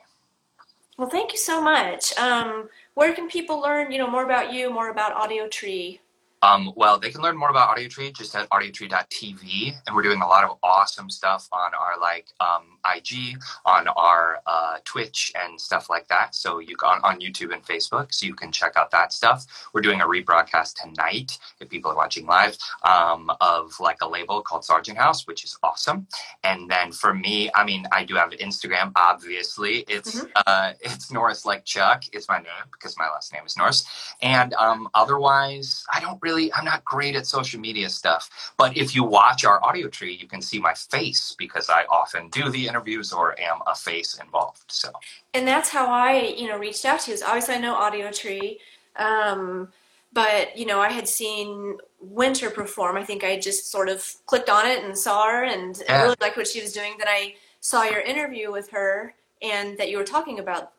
[0.97, 2.17] Well, thank you so much.
[2.19, 2.69] Um,
[2.99, 6.01] where can people learn, you know, more about you, more about Audio Tree?
[6.43, 10.27] Um, well, they can learn more about AudioTree just at audiotree.tv, and we're doing a
[10.27, 15.91] lot of awesome stuff on our like um, IG, on our uh, Twitch, and stuff
[15.91, 16.35] like that.
[16.35, 19.69] So you on on YouTube and Facebook, so you can check out that stuff.
[19.73, 24.43] We're doing a rebroadcast tonight if people are watching live um, of like a label
[24.43, 26.07] called Sargent House, which is awesome.
[26.45, 28.93] And then for me, I mean, I do have Instagram.
[28.97, 32.05] Obviously, it's uh, it's Norris like Chuck.
[32.13, 33.85] It's my name because my last name is Norris.
[34.23, 38.53] And um, otherwise, I don't really, I'm not great at social media stuff.
[38.57, 42.29] But if you watch our audio tree, you can see my face because I often
[42.31, 44.65] do the interviews or am a face involved.
[44.69, 44.91] So,
[45.35, 47.15] and that's how I, you know, reached out to you.
[47.15, 48.61] Is obviously I know Audio Tree,
[48.97, 49.69] um,
[50.13, 52.97] but you know, I had seen Winter perform.
[52.97, 56.03] I think I just sort of clicked on it and saw her, and Yeah.
[56.03, 56.95] really liked what she was doing.
[56.99, 60.73] Then I saw your interview with her, and that you were talking about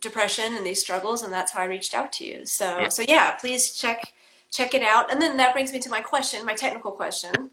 [0.00, 2.46] depression and these struggles, and that's how I reached out to you.
[2.46, 2.88] So, Yeah.
[2.88, 4.12] so yeah, please check
[4.50, 5.10] check it out.
[5.10, 7.50] And then that brings me to my question, my technical question.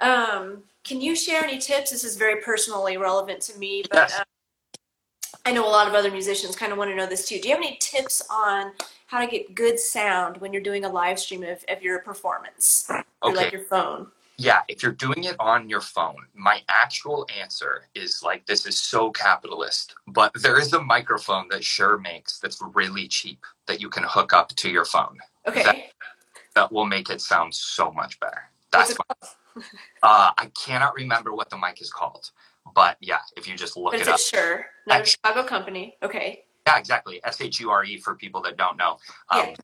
[0.00, 1.90] Um, can you share any tips?
[1.90, 4.18] This is very personally relevant to me, but Yes.
[4.18, 4.24] um,
[5.44, 7.38] I know a lot of other musicians kind of want to know this too.
[7.40, 8.72] Do you have any tips on
[9.06, 12.90] how to get good sound when you're doing a live stream of, of your performance
[13.22, 13.34] okay.
[13.34, 14.08] like your phone?
[14.36, 18.78] Yeah, if you're doing it on your phone, my actual answer is like this is
[18.78, 23.90] so capitalist, but there is a microphone that Shure makes that's really cheap that you
[23.90, 25.18] can hook up to your phone.
[25.46, 25.62] Okay.
[25.62, 25.76] That-
[26.54, 28.50] That will make it sound so much better.
[28.72, 29.28] That's my,
[30.02, 32.30] uh, I cannot remember what the mic is called,
[32.74, 34.20] but yeah, if you just look But it up.
[34.20, 34.66] Shure?
[34.86, 35.96] not Actu- Chicago company.
[36.02, 36.44] Okay.
[36.66, 37.20] Yeah, exactly.
[37.24, 38.98] S H U R E for people that don't know.
[39.30, 39.54] Um,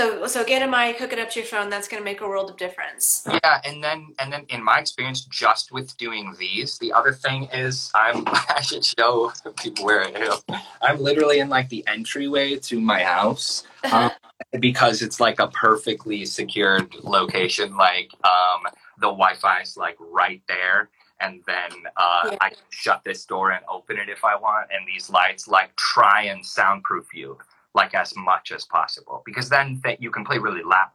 [0.00, 1.68] So so get a mic, hook it up to your phone.
[1.68, 3.22] That's going to make a world of difference.
[3.30, 7.50] Yeah, and then and then in my experience, just with doing these, the other thing
[7.52, 10.60] is I'm I should show people where I am.
[10.80, 14.10] I'm literally in like the entryway to my house um,
[14.58, 17.76] because it's like a perfectly secured location.
[17.76, 20.88] Like um, the Wi-Fi is like right there,
[21.20, 22.38] and then uh, Yeah.
[22.40, 24.68] I can shut this door and open it if I want.
[24.72, 27.36] And these lights like try and soundproof you
[27.74, 30.90] like as much as possible because then that you can play really loud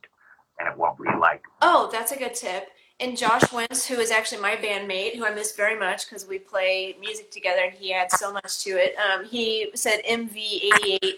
[0.60, 2.70] and it won't be like Oh, that's a good tip.
[3.00, 6.40] And Josh Wentz, who is actually my bandmate, who I miss very much because we
[6.40, 8.96] play music together and he adds so much to it.
[8.98, 11.16] Um, he said MV88.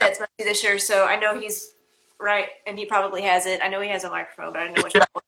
[0.00, 0.78] That's my be the Shure.
[0.78, 1.74] So I know he's
[2.18, 3.60] right, and he probably has it.
[3.62, 5.06] I know he has a microphone, but I don't know which one.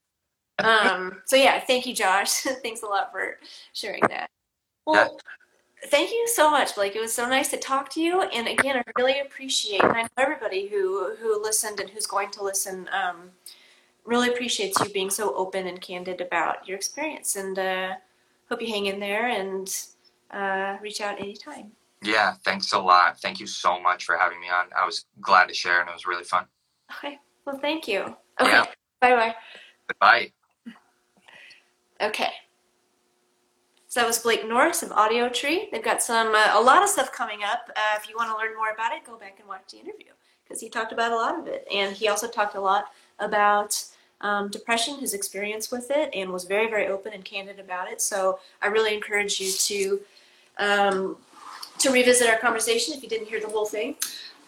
[0.59, 2.33] Um, so yeah, thank you, Josh.
[2.63, 3.39] Thanks a lot for
[3.73, 4.29] sharing that.
[4.85, 5.19] Well,
[5.87, 6.97] thank you so much, Blake.
[6.97, 8.23] It was so nice to talk to you.
[8.23, 12.31] And again, I really appreciate, and I know everybody who who listened and who's going
[12.33, 12.89] to listen.
[12.93, 13.31] Um,
[14.05, 17.95] really appreciates you being so open and candid about your experience and uh,
[18.49, 19.87] hope you hang in there and
[20.31, 21.71] uh, reach out anytime.
[22.03, 23.21] Yeah, thanks a lot.
[23.21, 24.67] Thank you so much for having me on.
[24.81, 26.47] I was glad to share and it was really fun.
[26.97, 28.17] Okay, well, thank you.
[28.41, 28.67] Okay, Yeah.
[29.01, 29.35] bye bye.
[30.01, 30.33] Bye.
[32.01, 32.31] Okay.
[33.91, 35.69] So that was Blake Norris of Audio Tree.
[35.73, 37.69] They've got some, uh, a lot of stuff coming up.
[37.71, 40.13] Uh, if you want to learn more about it, go back and watch the interview
[40.45, 41.67] because he talked about a lot of it.
[41.75, 42.85] And he also talked a lot
[43.19, 43.85] about
[44.21, 48.01] um, depression, his experience with it, and was very, very open and candid about it.
[48.01, 50.01] So I really encourage you to
[50.59, 51.17] um,
[51.79, 53.97] to revisit our conversation if you didn't hear the whole thing.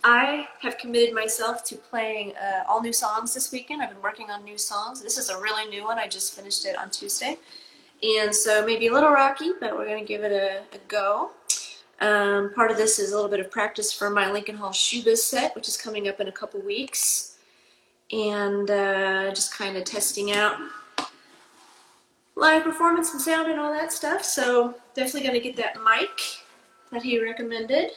[0.04, 3.82] I have committed myself to playing uh, all new songs this weekend.
[3.82, 5.02] I've been working on new songs.
[5.02, 5.98] This is a really new one.
[5.98, 7.38] I just finished it on Tuesday.
[8.02, 11.30] And so maybe a little rocky, but we're going to give it a, a go.
[12.00, 15.18] Um, part of this is a little bit of practice for my Lincoln Hall Schubas
[15.18, 17.38] set, which is coming up in a couple weeks.
[18.10, 20.56] And uh, just kind of testing out
[22.34, 24.24] live performance and sound and all that stuff.
[24.24, 26.10] So definitely going to get that mic
[26.90, 27.92] that he recommended.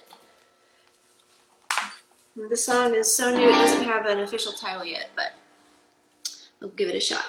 [2.50, 5.34] The song is so new it doesn't have an official title yet, but
[6.60, 7.24] we'll give it a shot.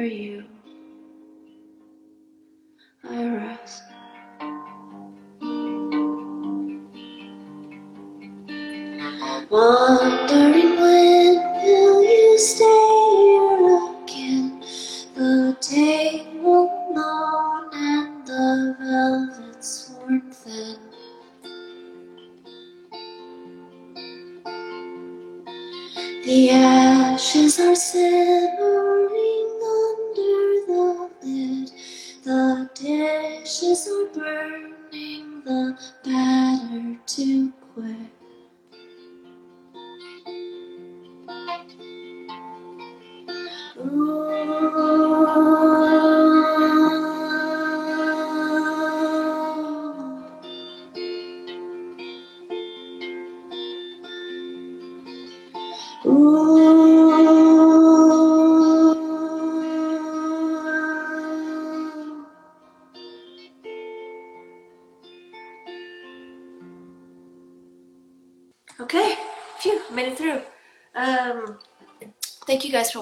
[0.00, 0.44] Over you.
[3.04, 3.82] I rest.
[9.50, 9.99] Wondering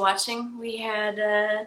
[0.08, 0.58] watching.
[0.58, 1.64] We had uh,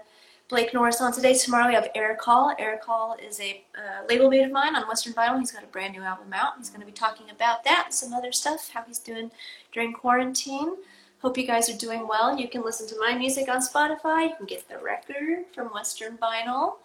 [0.50, 1.36] Blake Norris on today.
[1.36, 2.56] Tomorrow we have Eric Hall.
[2.58, 5.38] Eric Hall is a uh, label mate of mine on Western Vinyl.
[5.38, 6.54] He's got a brand new album out.
[6.58, 9.30] He's going to be talking about that and some other stuff, how he's doing
[9.74, 10.74] during quarantine.
[11.22, 12.36] Hope you guys are doing well.
[12.36, 14.30] You can listen to my music on Spotify.
[14.30, 16.78] You can get the record from Western Vinyl.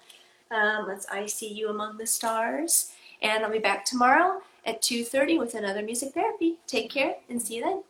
[0.51, 2.93] Um, that's I See You Among the Stars.
[3.23, 6.57] And I'll be back tomorrow at 2.30 with another music therapy.
[6.67, 7.83] Take care and see you then.